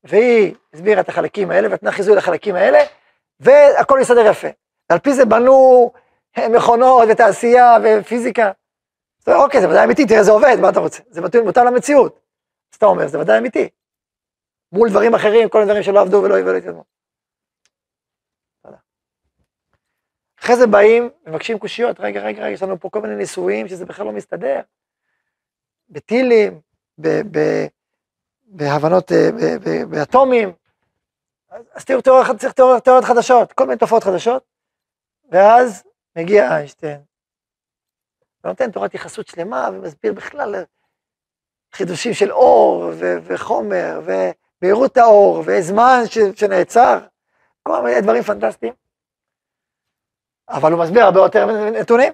והיא 0.03 0.55
הסבירה 0.73 1.01
את 1.01 1.09
החלקים 1.09 1.51
האלה, 1.51 1.67
ונתנה 1.67 1.91
חיזוי 1.91 2.15
לחלקים 2.15 2.55
האלה, 2.55 2.79
והכל 3.39 3.99
מסתדר 3.99 4.25
יפה. 4.25 4.47
ועל 4.89 4.99
פי 4.99 5.13
זה 5.13 5.25
בנו 5.25 5.91
מכונות 6.37 7.09
ותעשייה 7.11 7.77
ופיזיקה. 7.83 8.51
אז 9.27 9.33
אוקיי, 9.33 9.61
זה 9.61 9.69
ודאי 9.69 9.83
אמיתי, 9.83 10.05
תראה, 10.05 10.23
זה 10.23 10.31
עובד, 10.31 10.57
מה 10.61 10.69
אתה 10.69 10.79
רוצה? 10.79 11.03
זה 11.09 11.21
מותאם 11.21 11.65
למציאות. 11.65 12.19
אז 12.71 12.77
אתה 12.77 12.85
אומר, 12.85 13.07
זה 13.07 13.19
ודאי 13.19 13.37
אמיתי. 13.37 13.69
מול 14.71 14.89
דברים 14.89 15.15
אחרים, 15.15 15.49
כל 15.49 15.61
הדברים 15.61 15.83
שלא 15.83 16.01
עבדו 16.01 16.21
ולא 16.23 16.57
התקדמו. 16.57 16.83
אחרי 20.47 20.57
זה 20.57 20.67
באים, 20.67 21.09
מבקשים 21.25 21.59
קושיות, 21.59 21.99
רגע, 21.99 22.19
רגע, 22.19 22.41
רגע, 22.41 22.49
יש 22.53 22.63
לנו 22.63 22.79
פה 22.79 22.89
כל 22.89 23.01
מיני 23.01 23.15
ניסויים 23.15 23.67
שזה 23.67 23.85
בכלל 23.85 24.05
לא 24.05 24.11
מסתדר. 24.11 24.59
בטילים, 25.89 26.61
בהבנות, 28.47 29.11
אה, 29.11 29.29
באטומים. 29.89 30.51
אז 31.73 31.85
תראו, 31.85 32.01
צריך 32.37 32.53
תיאוריות 32.53 33.05
חדשות, 33.05 33.53
כל 33.53 33.63
מיני 33.65 33.79
תופעות 33.79 34.03
חדשות, 34.03 34.43
ואז 35.31 35.83
מגיע 36.15 36.55
איינשטיין, 36.55 37.01
ונותן 38.43 38.71
תורת 38.71 38.93
יחסות 38.93 39.27
שלמה, 39.27 39.69
ומסביר 39.73 40.13
בכלל 40.13 40.55
חידושים 41.73 42.13
של 42.13 42.31
אור, 42.31 42.91
ו- 42.93 43.17
וחומר, 43.23 44.01
ומהירות 44.05 44.97
האור, 44.97 45.43
וזמן 45.45 46.01
ש- 46.05 46.39
שנעצר, 46.39 46.99
כל 47.63 47.83
מיני 47.83 48.01
דברים 48.01 48.23
פנטסטיים. 48.23 48.86
אבל 50.49 50.71
הוא 50.71 50.83
מסביר 50.83 51.03
הרבה 51.03 51.19
יותר 51.19 51.69
נתונים, 51.71 52.13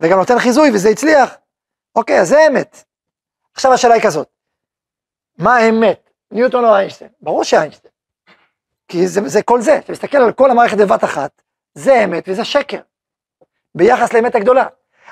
וגם 0.00 0.18
נותן 0.18 0.38
חיזוי, 0.38 0.70
וזה 0.74 0.88
הצליח. 0.88 1.36
אוקיי, 1.96 2.20
אז 2.20 2.28
זה 2.28 2.46
אמת. 2.46 2.84
עכשיו 3.54 3.72
השאלה 3.72 3.94
היא 3.94 4.02
כזאת, 4.02 4.28
מה 5.38 5.56
האמת, 5.56 6.10
ניוטון 6.30 6.64
או 6.64 6.76
איינשטיין? 6.76 7.10
ברור 7.20 7.44
שאיינשטיין. 7.44 7.92
כי 8.88 9.08
זה, 9.08 9.20
זה 9.26 9.42
כל 9.42 9.60
זה, 9.60 9.78
אתה 9.78 9.92
מסתכל 9.92 10.18
על 10.18 10.32
כל 10.32 10.50
המערכת 10.50 10.76
בבת 10.78 11.04
אחת, 11.04 11.42
זה 11.74 12.04
אמת 12.04 12.24
וזה 12.28 12.44
שקר. 12.44 12.80
ביחס 13.74 14.12
לאמת 14.12 14.34
הגדולה. 14.34 14.66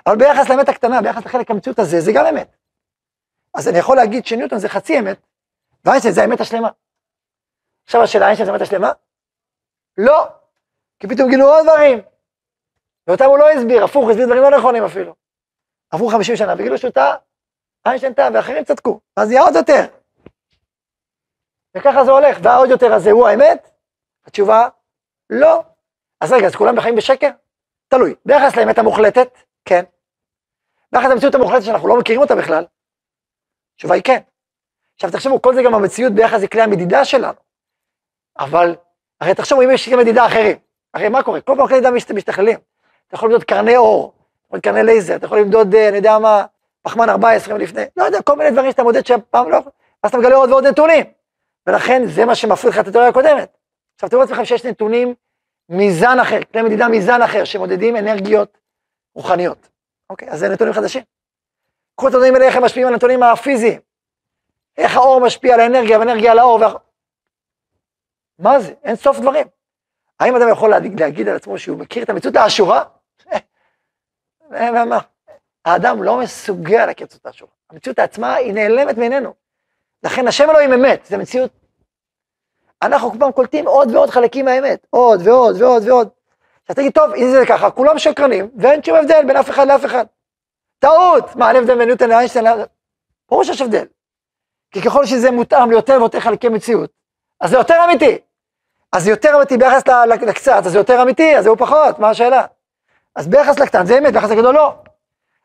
אבל 0.06 0.16
ביחס 0.16 0.48
לאמת 0.48 0.68
הקטנה, 0.68 1.02
ביחס 1.02 1.26
לחלק 1.26 1.50
המציאות 1.50 1.78
הזה, 1.78 2.00
זה 2.00 2.12
גם 2.12 2.26
אמת. 2.26 2.56
אז 3.54 3.68
אני 3.68 3.78
יכול 3.78 3.96
להגיד 3.96 4.26
שניוטון 4.26 4.58
זה 4.58 4.68
חצי 4.68 4.98
אמת, 4.98 5.26
ואיינשטיין 5.84 6.14
זה 6.14 6.20
האמת 6.20 6.40
השלמה. 6.40 6.68
עכשיו 7.84 8.02
השאלה, 8.02 8.24
איינשטיין 8.24 8.46
זה 8.46 8.52
האמת 8.52 8.62
השלמה? 8.62 8.92
לא. 9.98 10.28
כי 10.98 11.08
פתאום 11.08 11.30
גילו 11.30 11.46
עוד 11.46 11.66
דברים. 11.66 12.00
ואותם 13.08 13.24
הוא 13.24 13.38
לא 13.38 13.50
הסביר, 13.50 13.84
הפוך, 13.84 14.02
הוא 14.02 14.10
הסביר 14.10 14.26
דברים 14.26 14.42
לא 14.42 14.58
נכונים 14.58 14.84
אפילו. 14.84 15.14
עברו 15.90 16.08
50 16.08 16.36
שנה, 16.36 16.54
וגילו 16.58 16.78
שהוא 16.78 16.90
טעה, 16.90 17.16
איינשטיין 17.86 18.12
טעה, 18.12 18.28
ואחרים 18.34 18.64
צדקו. 18.64 19.00
אז 19.16 19.28
נהיה 19.28 19.42
עוד 19.42 19.54
יותר. 19.54 19.84
וככה 21.76 22.04
זה 22.04 22.10
הולך, 22.10 22.38
והעוד 22.42 22.70
יותר 22.70 22.92
הזה 22.94 23.10
הוא 23.10 23.28
האמת? 23.28 23.70
התשובה, 24.24 24.68
לא. 25.30 25.62
אז 26.20 26.32
רגע, 26.32 26.46
אז 26.46 26.56
כולם 26.56 26.76
בחיים 26.76 26.96
בשקר? 26.96 27.30
תלוי. 27.88 28.14
ביחס 28.24 28.56
לאמת 28.56 28.78
המוחלטת, 28.78 29.38
כן. 29.64 29.84
ביחס 30.92 31.06
למציאות 31.10 31.34
המוחלטת 31.34 31.64
שאנחנו 31.64 31.88
לא 31.88 31.98
מכירים 31.98 32.20
אותה 32.20 32.36
בכלל, 32.36 32.64
התשובה 33.74 33.94
היא 33.94 34.02
כן. 34.02 34.20
עכשיו 34.94 35.10
תחשבו, 35.10 35.42
כל 35.42 35.54
זה 35.54 35.62
גם 35.62 35.74
המציאות 35.74 36.12
ביחס 36.12 36.42
לכלי 36.42 36.62
המדידה 36.62 37.04
שלנו. 37.04 37.38
אבל, 38.38 38.76
הרי 39.20 39.34
תחשבו, 39.34 39.62
אם 39.62 39.70
יש 39.70 39.88
כלי 39.88 39.96
מדידה 39.96 40.26
אחרים, 40.26 40.56
הרי 40.94 41.08
מה 41.08 41.22
קורה? 41.22 41.40
כל 41.40 41.54
פעם 41.56 41.68
כלי 41.68 41.76
מדידה 41.76 41.90
משתכללים. 42.14 42.58
אתה 43.08 43.14
יכול 43.16 43.28
למדוד 43.28 43.44
קרני 43.44 43.76
אור, 43.76 44.12
למדוד 44.50 44.62
קרני 44.62 44.82
לייזר, 44.82 45.16
אתה 45.16 45.26
יכול 45.26 45.38
למדוד, 45.38 45.74
אה, 45.74 45.88
אני 45.88 45.96
יודע 45.96 46.18
מה, 46.18 46.44
פחמן 46.82 47.08
14 47.08 47.58
לפני, 47.58 47.82
לא 47.96 48.04
יודע, 48.04 48.22
כל 48.22 48.36
מיני 48.36 48.50
דברים 48.50 48.70
שאתה 48.70 48.82
מודד 48.82 49.06
שפעם 49.06 49.50
לא, 49.50 49.58
אז 50.02 50.10
אתה 50.10 50.18
מגלה 50.18 50.36
עוד 50.36 50.50
ועוד 50.50 50.66
נתונים. 50.66 51.04
ולכן 51.66 52.02
זה 52.06 52.24
מה 52.24 52.34
שמפריד 52.34 52.72
לך 52.72 52.80
את 52.80 52.88
התיאוריה 52.88 53.10
הקודמת. 53.10 53.56
עכשיו 53.94 54.10
תראו 54.10 54.22
לעצמכם 54.22 54.44
שיש 54.44 54.64
נתונים 54.64 55.14
מזן 55.68 56.18
אחר, 56.20 56.38
כלי 56.52 56.62
מדידה 56.62 56.88
מזן 56.88 57.22
אחר, 57.22 57.44
שמודדים 57.44 57.96
אנרגיות 57.96 58.58
רוחניות. 59.14 59.68
אוקיי, 60.10 60.30
אז 60.30 60.38
זה 60.38 60.48
נתונים 60.48 60.74
חדשים. 60.74 61.02
קחו 61.96 62.08
את 62.08 62.12
הנתונים 62.14 62.34
האלה, 62.34 62.46
איך 62.46 62.56
הם 62.56 62.64
משפיעים 62.64 62.88
על 62.88 62.92
הנתונים 62.92 63.22
הפיזיים. 63.22 63.80
איך 64.78 64.96
האור 64.96 65.20
משפיע 65.20 65.54
על 65.54 65.60
האנרגיה, 65.60 65.98
והאנרגיה 65.98 66.32
על 66.32 66.38
האור. 66.38 66.60
וה... 66.60 66.74
מה 68.38 68.60
זה? 68.60 68.72
אין 68.84 68.96
סוף 68.96 69.18
דברים. 69.18 69.46
האם 70.20 70.36
אדם 70.36 70.48
יכול 70.48 70.70
להגיד, 70.70 71.00
להגיד 71.00 71.28
על 71.28 71.36
עצמו 71.36 71.58
שהוא 71.58 71.78
מכיר 71.78 72.02
את 72.02 72.10
המציאות 72.10 72.36
האשורה? 72.36 72.84
מה? 74.50 74.98
האדם 75.64 76.02
לא 76.02 76.18
מסוגל 76.18 76.90
את 76.90 77.00
המציאות 77.00 77.26
האשורה. 77.26 77.50
המציאות 77.70 77.98
עצמה 77.98 78.34
היא 78.34 78.52
נעלמת 78.52 78.98
מעינינו. 78.98 79.34
לכן 80.02 80.28
השם 80.28 80.50
אלוהים 80.50 80.72
אמת, 80.72 81.06
זה 81.06 81.16
מציאות. 81.18 81.50
אנחנו 82.82 83.10
כל 83.12 83.18
פעם 83.18 83.32
קולטים 83.32 83.66
עוד 83.66 83.94
ועוד 83.94 84.10
חלקים 84.10 84.44
מהאמת, 84.44 84.86
עוד 84.90 85.26
ועוד 85.26 85.62
ועוד 85.62 85.88
ועוד. 85.88 86.08
אז 86.68 86.74
תגיד, 86.74 86.92
טוב, 86.92 87.14
אם 87.14 87.30
זה 87.30 87.46
ככה, 87.48 87.70
כולם 87.70 87.98
שקרנים, 87.98 88.50
ואין 88.56 88.82
שום 88.82 88.96
הבדל 88.96 89.24
בין 89.26 89.36
אף 89.36 89.50
אחד 89.50 89.68
לאף 89.68 89.84
אחד. 89.84 90.04
טעות! 90.78 91.36
מה, 91.36 91.48
אין 91.48 91.56
הבדל 91.56 91.78
בין 91.78 91.88
ניוטון 91.88 92.08
לאיינשטיין? 92.08 92.46
ברור 93.30 93.44
שיש 93.44 93.60
הבדל. 93.60 93.84
כי 94.70 94.82
ככל 94.82 95.06
שזה 95.06 95.30
מותאם 95.30 95.70
ליותר 95.70 95.96
ויותר 95.98 96.20
חלקי 96.20 96.48
מציאות, 96.48 96.90
אז 97.40 97.50
זה 97.50 97.56
יותר 97.56 97.84
אמיתי. 97.84 98.18
אז 98.92 99.04
זה 99.04 99.10
יותר 99.10 99.36
אמיתי 99.36 99.56
ביחס 99.56 99.82
לקצת, 100.26 100.62
אז 100.66 100.72
זה 100.72 100.78
יותר 100.78 101.02
אמיתי, 101.02 101.36
אז 101.36 101.44
זהו 101.44 101.56
פחות, 101.56 101.98
מה 101.98 102.10
השאלה? 102.10 102.46
אז 103.18 103.28
ביחס 103.28 103.58
לקטן 103.58 103.86
זה 103.86 103.98
אמת, 103.98 104.12
ביחס 104.12 104.30
לגדול 104.30 104.54
לא. 104.54 104.74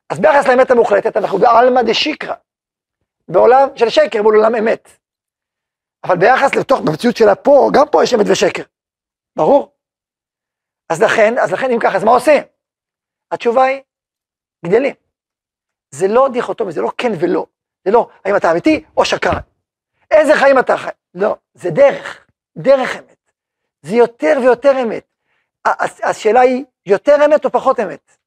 אז 0.10 0.20
ביחס 0.20 0.48
לאמת 0.48 0.72
המוחלטת, 0.72 1.18
אנחנו 1.18 1.38
בעלמא 1.38 1.82
דשיקרא. 1.82 2.36
בעולם 3.28 3.68
של 3.76 3.90
שקר 3.90 4.22
מול 4.22 4.36
עולם 4.36 4.56
אמת. 4.56 4.90
אבל 6.04 6.18
ביחס 6.18 6.56
לתוך, 6.56 6.82
במציאות 6.82 7.18
שלה 7.18 7.36
פה, 7.36 7.70
גם 7.74 7.86
פה 7.92 8.04
יש 8.04 8.14
אמת 8.14 8.26
ושקר. 8.32 8.64
ברור. 9.36 9.76
אז 10.90 11.02
לכן, 11.02 11.38
אז 11.38 11.52
לכן 11.52 11.72
אם 11.72 11.80
ככה, 11.80 11.98
אז 11.98 12.04
מה 12.04 12.12
עושים? 12.12 12.44
התשובה 13.32 13.64
היא, 13.64 13.82
גדלים. 14.66 14.96
זה 15.92 16.08
לא 16.08 16.30
דיכוטומי, 16.34 16.72
זה 16.72 16.82
לא 16.82 16.92
כן 16.98 17.12
ולא. 17.20 17.46
זה 17.86 17.92
לא, 17.92 18.10
האם 18.26 18.36
אתה 18.36 18.52
אמיתי 18.52 18.84
או 18.98 19.06
שקרן. 19.06 19.42
איזה 20.12 20.34
חיים 20.36 20.60
אתה 20.60 20.78
חי? 20.78 20.90
לא, 21.14 21.36
זה 21.54 21.70
דרך, 21.70 22.28
דרך 22.58 22.96
אמת. 22.96 23.32
זה 23.82 23.96
יותר 23.96 24.38
ויותר 24.42 24.82
אמת. 24.82 25.06
השאלה 26.04 26.42
היא, 26.42 26.66
יותר 26.86 27.26
אמת 27.26 27.46
או 27.46 27.52
פחות 27.52 27.80
אמת? 27.80 28.18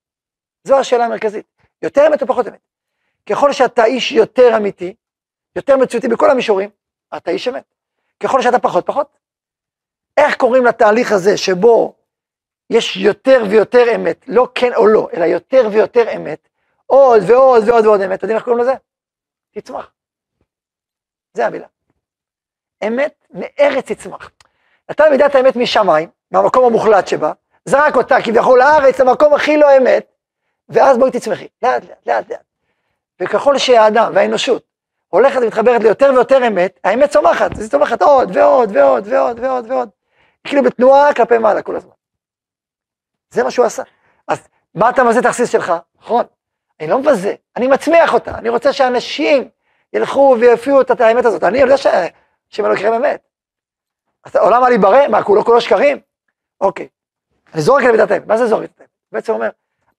זו 0.64 0.78
השאלה 0.78 1.04
המרכזית. 1.04 1.46
יותר 1.82 2.06
אמת 2.06 2.22
או 2.22 2.26
פחות 2.26 2.48
אמת? 2.48 2.60
ככל 3.30 3.52
שאתה 3.52 3.84
איש 3.84 4.12
יותר 4.12 4.56
אמיתי, 4.56 4.94
יותר 5.56 5.76
מציאותי 5.76 6.08
בכל 6.08 6.30
המישורים, 6.30 6.70
אתה 7.16 7.30
איש 7.30 7.48
אמת. 7.48 7.74
ככל 8.20 8.42
שאתה 8.42 8.58
פחות, 8.58 8.86
פחות. 8.86 9.18
איך 10.16 10.36
קוראים 10.36 10.64
לתהליך 10.64 11.12
הזה 11.12 11.36
שבו 11.36 11.94
יש 12.70 12.96
יותר 12.96 13.42
ויותר 13.50 13.94
אמת, 13.94 14.24
לא 14.28 14.48
כן 14.54 14.74
או 14.74 14.86
לא, 14.86 15.08
אלא 15.14 15.24
יותר 15.24 15.68
ויותר 15.72 16.16
אמת, 16.16 16.48
עוד 16.86 17.22
ועוד 17.28 17.68
ועוד 17.68 17.86
ועוד 17.86 18.00
אמת, 18.00 18.18
אתם 18.18 18.24
יודעים 18.24 18.36
איך 18.36 18.44
קוראים 18.44 18.62
לזה? 18.62 18.72
תצמח. 19.50 19.92
זה 21.34 21.46
המילה. 21.46 21.66
אמת 22.86 23.26
מארץ 23.30 23.92
תצמח. 23.92 24.30
נתן 24.90 25.04
מידת 25.10 25.34
האמת 25.34 25.56
משמיים, 25.56 26.10
מהמקום 26.30 26.64
המוחלט 26.64 27.08
שבה, 27.08 27.32
זרק 27.66 27.96
אותה 27.96 28.16
כביכול 28.24 28.58
לארץ, 28.58 29.00
למקום 29.00 29.34
הכי 29.34 29.56
לא 29.56 29.76
אמת, 29.76 30.06
ואז 30.68 30.98
בואי 30.98 31.10
תצמחי, 31.10 31.48
לאט 31.62 31.82
לאט, 31.84 32.06
לאט 32.06 32.30
לאט. 32.30 32.42
וככל 33.20 33.58
שהאדם 33.58 34.12
והאנושות 34.14 34.62
הולכת 35.08 35.40
ומתחברת 35.42 35.82
ליותר 35.82 36.10
ויותר 36.14 36.46
אמת, 36.46 36.80
האמת 36.84 37.10
צומחת, 37.10 37.52
אז 37.52 37.60
היא 37.60 37.70
צומחת 37.70 38.02
עוד 38.02 38.36
ועוד 38.36 38.70
ועוד 38.76 39.06
ועוד 39.08 39.40
ועוד 39.40 39.70
ועוד. 39.70 39.88
כאילו 40.44 40.62
בתנועה 40.62 41.14
כלפי 41.14 41.38
מעלה 41.38 41.62
כל 41.62 41.76
הזמן. 41.76 41.92
זה 43.30 43.44
מה 43.44 43.50
שהוא 43.50 43.66
עשה. 43.66 43.82
אז 44.28 44.48
מה 44.74 44.90
אתה 44.90 45.04
מבזה 45.04 45.20
את 45.20 45.26
הכסיס 45.26 45.52
שלך? 45.52 45.72
נכון, 46.00 46.24
אני 46.80 46.88
לא 46.88 46.98
מבזה, 46.98 47.34
אני 47.56 47.66
מצמיח 47.66 48.14
אותה, 48.14 48.38
אני 48.38 48.48
רוצה 48.48 48.72
שאנשים 48.72 49.48
ילכו 49.92 50.36
ויפיעו 50.40 50.80
את 50.80 51.00
האמת 51.00 51.24
הזאת. 51.24 51.44
אני 51.44 51.58
יודע 51.58 51.76
שהם 52.48 52.66
לא 52.66 52.74
יקרים 52.74 52.92
אמת. 52.92 53.20
אז 54.24 54.36
העולם 54.36 54.64
על 54.64 54.68
להיברא, 54.68 55.08
מה, 55.08 55.22
כולו 55.22 55.44
כולו 55.44 55.60
שקרים? 55.60 55.98
אוקיי. 56.60 56.88
אני 57.54 57.62
זורק 57.62 57.84
על 57.84 57.90
מידת 57.92 58.10
האמת, 58.10 58.26
מה 58.26 58.36
זה 58.36 58.46
זורק 58.46 58.70
את 58.74 58.80
האמת? 58.80 58.90
בעצם 59.12 59.32
אומר, 59.32 59.48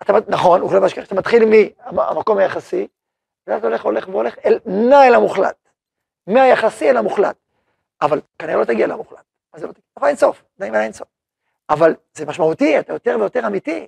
אתה, 0.01 0.13
נכון, 0.27 0.61
הוא 0.61 0.69
חושב 0.69 0.81
בשקר, 0.81 1.01
אתה 1.01 1.15
מתחיל 1.15 1.43
מהמקום 1.91 2.37
היחסי, 2.37 2.87
ואז 3.47 3.63
הולך, 3.63 3.81
הולך 3.81 4.07
והולך, 4.07 4.35
אל, 4.45 4.59
נע 4.65 5.07
אל 5.07 5.15
המוחלט. 5.15 5.55
מהיחסי 6.27 6.89
אל 6.89 6.97
המוחלט. 6.97 7.35
אבל 8.01 8.21
כנראה 8.39 8.59
לא 8.59 8.65
תגיע 8.65 8.87
למוחלט. 8.87 9.23
אז 9.53 9.61
זה 9.61 9.67
לא 9.67 9.71
תגיע, 9.71 9.83
אבל 9.97 10.07
אין 10.07 10.15
סוף, 10.15 10.43
די 10.59 10.65
אין 10.65 10.93
סוף. 10.93 11.07
אבל 11.69 11.95
זה 12.13 12.25
משמעותי, 12.25 12.79
אתה 12.79 12.93
יותר 12.93 13.17
ויותר 13.19 13.47
אמיתי. 13.47 13.87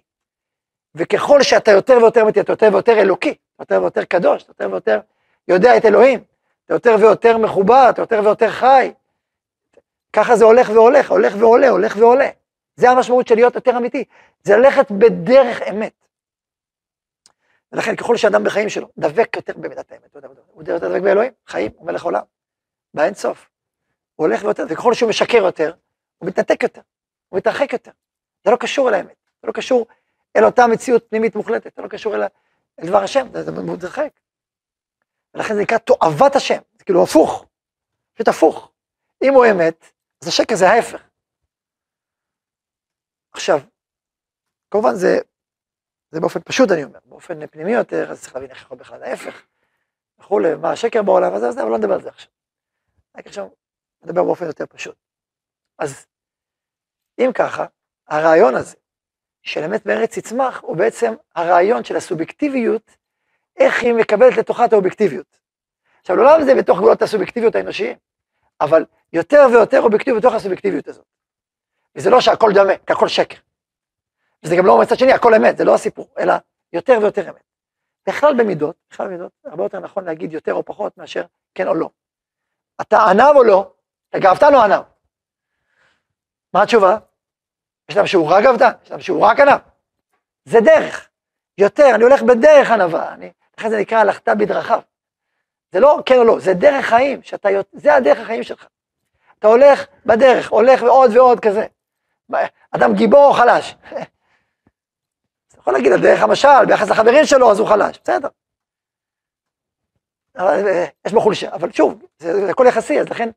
וככל 0.96 1.42
שאתה 1.42 1.72
יותר 1.72 1.98
ויותר 1.98 2.22
אמיתי, 2.22 2.42
אתה 2.42 2.52
יותר 2.52 2.70
ויותר 2.72 3.00
אלוקי, 3.00 3.36
אתה 3.56 3.64
יותר 3.76 3.82
ויותר 3.82 4.04
קדוש, 4.04 4.44
אתה 4.44 4.52
יותר 4.52 4.72
ויותר 4.72 5.00
יודע 5.48 5.78
את 5.78 5.86
אלוהים, 5.86 6.24
אתה 6.66 6.74
יותר 6.74 6.96
ויותר 7.00 7.38
מחובר, 7.38 7.88
אתה 7.90 8.02
יותר 8.02 8.22
ויותר 8.24 8.50
חי. 8.50 8.94
ככה 10.14 10.36
זה 10.36 10.46
הולך 10.46 10.70
והולך, 10.70 11.12
הולך 11.12 11.34
ועולה, 11.40 11.70
הולך 11.70 11.96
ועולה. 11.98 12.30
זה 12.80 12.90
המשמעות 12.90 13.28
של 13.28 13.36
להיות 13.36 13.56
יותר 13.56 13.78
אמיתי, 13.78 14.04
זה 14.44 14.58
ללכת 14.58 14.92
בדרך 14.92 15.62
אמת. 15.70 16.08
ולכן 17.72 17.96
ככל 17.96 18.18
שאדם 18.18 18.44
בחיים 18.44 18.70
שלו 18.70 18.88
דבק 18.98 19.36
יותר 19.36 19.54
במידת 19.58 19.92
האמת, 19.92 20.16
הוא 20.48 20.64
יותר 20.68 20.90
דבק 20.90 21.02
באלוהים, 21.02 21.32
חיים, 21.48 21.72
הוא 21.76 21.88
מלך 21.88 22.04
עולם, 22.04 22.24
באין 22.94 23.14
סוף. 23.14 23.50
הוא 24.16 24.28
הולך 24.28 24.44
ויותר, 24.44 24.64
וככל 24.70 24.94
שהוא 24.94 25.10
משקר 25.10 25.38
יותר, 25.38 25.74
הוא 26.18 26.28
מתנתק 26.28 26.64
יותר, 26.64 26.82
הוא 27.30 27.38
מתרחק 27.38 27.74
יותר. 27.74 27.92
זה 28.46 28.52
לא 28.52 28.56
קשור 28.56 28.90
אל 28.90 28.94
האמת, 28.94 29.16
זה 29.42 29.48
לא 29.48 29.52
קשור 29.52 29.88
אל 30.36 30.46
אותה 30.46 30.68
מציאות 30.68 31.10
פנימית 31.10 31.36
מוחלטת, 31.36 31.76
זה 31.76 31.82
לא 31.82 31.88
קשור 31.88 32.16
אל, 32.16 32.24
אל 32.80 32.88
דבר 32.88 33.04
השם, 33.04 33.28
זה, 33.34 33.52
מתרחק. 33.52 34.12
ולכן 35.34 35.56
זה 35.56 35.62
נקרא 35.62 35.78
תועבת 35.78 36.36
השם, 36.36 36.60
זה 36.78 36.84
כאילו 36.84 37.04
הפוך, 37.04 37.46
פשוט 38.14 38.28
הפוך. 38.28 38.72
אם 39.22 39.34
הוא 39.34 39.46
אמת, 39.52 39.86
אז 40.22 40.28
השקר 40.28 40.56
זה 40.56 40.70
ההפך. 40.70 41.09
עכשיו, 43.34 43.60
כמובן 44.72 44.96
זה 44.96 45.20
זה 46.12 46.20
באופן 46.20 46.40
פשוט 46.46 46.72
אני 46.72 46.84
אומר, 46.84 47.00
באופן 47.06 47.48
פנימי 47.48 47.72
יותר, 47.72 48.12
אז 48.12 48.22
צריך 48.22 48.36
להבין 48.36 48.50
איך 48.50 48.62
יכול 48.62 48.78
בכלל 48.78 49.04
ההפך, 49.04 49.44
וכולי, 50.20 50.56
מה 50.56 50.72
השקר 50.72 51.02
בעולם 51.02 51.34
הזה, 51.34 51.62
אבל 51.62 51.70
לא 51.70 51.78
נדבר 51.78 51.94
על 51.94 52.02
זה 52.02 52.10
עכשיו. 52.10 52.32
רק 53.18 53.28
עכשיו 53.28 53.50
נדבר 54.04 54.24
באופן 54.24 54.46
יותר 54.46 54.66
פשוט. 54.66 54.96
אז 55.80 56.06
אם 57.20 57.32
ככה, 57.34 57.66
הרעיון 58.08 58.56
הזה, 58.56 58.76
של 59.42 59.64
אמת 59.64 59.86
בארץ 59.86 60.18
יצמח, 60.18 60.62
הוא 60.62 60.78
בעצם 60.78 61.14
הרעיון 61.36 61.84
של 61.84 61.96
הסובייקטיביות, 61.96 62.98
איך 63.58 63.84
היא 63.84 63.94
מקבלת 63.94 64.38
לתוכה 64.38 64.66
את 64.66 64.74
האובייקטיביות. 64.74 65.40
עכשיו, 66.02 66.16
לעולם 66.16 66.46
זה 66.46 66.56
בתוך 66.56 66.78
גבולות 66.78 67.02
הסובייקטיביות 67.02 67.56
האנושיים, 67.56 67.98
אבל 68.62 68.86
יותר 69.14 69.48
ויותר 69.52 69.82
אובייקטיביות 69.82 70.24
בתוך 70.24 70.34
הסובייקטיביות 70.34 70.88
הזאת. 70.88 71.06
וזה 71.96 72.10
לא 72.10 72.22
שהכל 72.22 72.52
דמה, 72.54 72.78
כי 72.88 72.94
הכל 72.94 73.08
שקר. 73.08 73.38
וזה 74.44 74.56
גם 74.56 74.66
לא 74.66 74.82
מצד 74.82 74.98
שני, 74.98 75.14
הכל 75.14 75.34
אמת, 75.34 75.58
זה 75.58 75.64
לא 75.64 75.76
הסיפור, 75.76 76.08
אלא 76.20 76.34
יותר 76.74 76.98
ויותר 77.02 77.30
אמת. 77.30 77.44
בכלל 78.08 78.34
במידות, 78.38 78.76
בכלל 78.90 79.08
במידות, 79.08 79.32
הרבה 79.46 79.64
יותר 79.64 79.80
נכון 79.80 80.06
להגיד 80.06 80.34
יותר 80.34 80.54
או 80.54 80.66
פחות 80.66 80.98
מאשר 80.98 81.24
כן 81.56 81.68
או 81.68 81.74
לא. 81.76 81.90
אתה 82.82 83.10
ענב 83.10 83.36
או 83.36 83.44
לא? 83.44 83.72
אתה 84.10 84.20
גאוותן 84.20 84.56
או 84.56 84.60
ענב? 84.60 84.82
מה 86.54 86.64
התשובה? 86.64 86.98
יש 87.90 87.98
להם 87.98 88.08
שהוא 88.08 88.32
רק 88.32 88.44
גאוותן, 88.44 88.72
יש 88.84 88.92
להם 88.92 89.00
שהוא 89.00 89.26
רק 89.26 89.40
ענב. 89.40 89.60
זה 90.46 90.60
דרך. 90.62 91.10
יותר, 91.58 91.92
אני 91.96 92.04
הולך 92.04 92.22
בדרך 92.22 92.72
ענווה, 92.72 93.14
אני, 93.14 93.32
לכן 93.58 93.70
זה 93.70 93.80
נקרא 93.80 93.98
הלכת 93.98 94.30
בדרכיו. 94.30 94.82
זה 95.72 95.80
לא 95.80 96.00
כן 96.06 96.18
או 96.18 96.24
לא, 96.24 96.40
זה 96.40 96.54
דרך 96.54 96.86
חיים, 96.86 97.24
שאתה, 97.24 97.50
זה 97.74 97.96
הדרך 97.96 98.20
החיים 98.20 98.44
שלך. 98.44 98.68
אתה 99.40 99.48
הולך 99.48 99.86
בדרך, 100.06 100.50
הולך 100.50 100.82
ועוד 100.82 101.18
ועוד 101.18 101.40
כזה. 101.40 101.66
אדם 102.72 102.94
גיבור 102.94 103.26
או 103.26 103.34
חלש? 103.34 103.76
אתה 105.48 105.60
יכול 105.60 105.74
להגיד 105.74 105.92
על 105.92 106.02
דרך 106.02 106.22
המשל, 106.22 106.66
ביחס 106.68 106.90
לחברים 106.90 107.26
שלו, 107.26 107.52
אז 107.52 107.60
הוא 107.60 107.68
חלש, 107.68 108.00
בסדר. 108.04 108.28
אה, 110.40 110.86
יש 111.06 111.14
בו 111.14 111.22
חולשה, 111.22 111.54
אבל 111.54 111.72
שוב, 111.72 112.04
זה, 112.20 112.50
הכל 112.52 112.66
יחסי, 112.68 113.00
אז 113.00 113.10
לכן, 113.10 113.30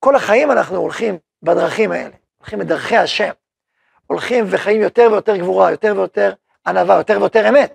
כל 0.00 0.14
החיים 0.14 0.50
אנחנו 0.50 0.76
הולכים 0.76 1.18
בדרכים 1.42 1.92
האלה, 1.92 2.14
הולכים 2.38 2.58
בדרכי 2.58 2.96
השם, 2.96 3.30
הולכים 4.06 4.44
וחיים 4.50 4.82
יותר 4.82 5.08
ויותר 5.10 5.36
גבורה, 5.36 5.70
יותר 5.70 5.92
ויותר 5.96 6.32
ענווה, 6.66 6.96
יותר 6.96 7.20
ויותר 7.20 7.48
אמת. 7.48 7.74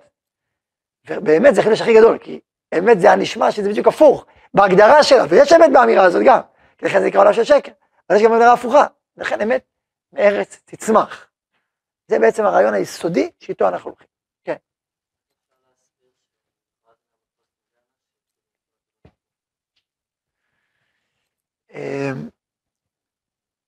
ובאמת 1.06 1.54
זה 1.54 1.60
החידוש 1.60 1.80
הכי 1.80 1.94
גדול, 1.94 2.18
כי 2.18 2.40
אמת 2.78 3.00
זה 3.00 3.12
הנשמע 3.12 3.52
שזה 3.52 3.68
בדיוק 3.68 3.88
הפוך, 3.88 4.26
בהגדרה 4.54 5.02
שלה, 5.02 5.24
ויש 5.28 5.52
אמת 5.52 5.72
באמירה 5.72 6.04
הזאת 6.04 6.22
גם, 6.24 6.40
לכן 6.82 7.00
זה 7.00 7.06
נקרא 7.06 7.20
עולם 7.20 7.32
של 7.32 7.44
שקר, 7.44 7.72
אבל 8.10 8.18
יש 8.18 8.24
גם 8.24 8.32
הגדרה 8.32 8.52
הפוכה, 8.52 8.86
לכן 9.16 9.40
אמת 9.40 9.64
מארץ 10.12 10.60
תצמח. 10.64 11.30
זה 12.06 12.18
בעצם 12.18 12.44
הרעיון 12.44 12.74
היסודי 12.74 13.30
שאיתו 13.38 13.68
אנחנו 13.68 13.90
הולכים. 13.90 14.08
כן. 14.44 14.56
אמ, 21.70 22.28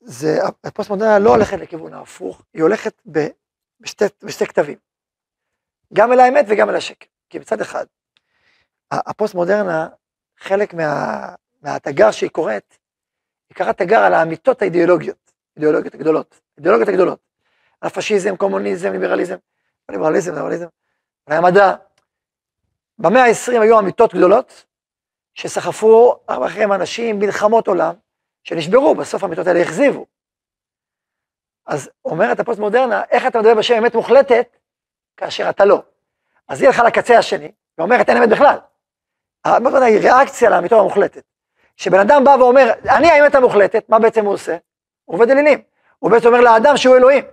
זה, 0.00 0.38
הפוסט 0.64 0.90
מודרנה 0.90 1.18
לא 1.18 1.30
הולכת 1.30 1.56
לכיוון 1.58 1.94
ההפוך, 1.94 2.42
היא 2.54 2.62
הולכת 2.62 3.02
בשתי, 3.80 4.04
בשתי 4.22 4.46
קטבים, 4.46 4.78
גם 5.92 6.12
אל 6.12 6.20
האמת 6.20 6.44
וגם 6.48 6.70
אל 6.70 6.76
השקר. 6.76 7.06
כי 7.30 7.38
מצד 7.38 7.60
אחד, 7.60 7.86
הפוסט 8.90 9.34
מודרנה, 9.34 9.88
חלק 10.38 10.74
מה, 10.74 11.34
מהתגר 11.62 12.10
שהיא 12.10 12.30
קוראת, 12.30 12.74
היא 13.48 13.56
קראת 13.56 13.78
תגר 13.78 13.98
על 13.98 14.14
האמיתות 14.14 14.62
האידיאולוגיות, 14.62 15.21
אידיאולוגיות 15.56 15.94
הגדולות, 15.94 16.40
אידיאולוגיות 16.58 16.88
הגדולות, 16.88 17.18
על 17.80 17.90
פשיזם, 17.90 18.36
קומוניזם, 18.36 18.92
ליברליזם, 18.92 19.36
ליברליזם, 19.90 20.34
ליברליזם, 20.34 20.66
על 21.26 21.36
המדע. 21.36 21.74
במאה 22.98 23.22
ה-20 23.22 23.60
היו 23.60 23.78
אמיתות 23.78 24.14
גדולות, 24.14 24.64
שסחפו 25.34 26.16
אחריהם 26.26 26.72
אנשים, 26.72 27.18
מלחמות 27.18 27.68
עולם, 27.68 27.94
שנשברו, 28.44 28.94
בסוף 28.94 29.22
האמיתות 29.22 29.46
האלה 29.46 29.60
הכזיבו. 29.60 30.06
אז 31.66 31.90
אומרת 32.04 32.40
הפוסט 32.40 32.60
מודרנה, 32.60 33.02
איך 33.10 33.26
אתה 33.26 33.38
מדבר 33.38 33.54
בשם 33.54 33.74
אמת 33.74 33.94
מוחלטת, 33.94 34.56
כאשר 35.16 35.50
אתה 35.50 35.64
לא. 35.64 35.82
אז 36.48 36.60
היא 36.60 36.68
הלכה 36.68 36.84
לקצה 36.84 37.18
השני, 37.18 37.52
ואומרת 37.78 38.08
אין 38.08 38.16
אמת 38.16 38.28
בכלל. 38.28 38.58
היא 39.44 40.00
ריאקציה 40.00 40.50
לאמיתו 40.50 40.80
המוחלטת. 40.80 41.24
כשבן 41.76 42.00
אדם 42.00 42.24
בא 42.24 42.30
ואומר, 42.30 42.72
אני 42.96 43.10
האמת 43.10 43.34
המוחלטת, 43.34 43.88
מה 43.88 43.98
בעצם 43.98 44.24
הוא 44.24 44.34
עושה? 44.34 44.56
עובד 45.12 45.30
אלילים. 45.30 45.58
הוא 45.98 46.10
בעצם 46.10 46.26
אומר 46.26 46.40
לאדם 46.40 46.76
שהוא 46.76 46.96
אלוהים. 46.96 47.24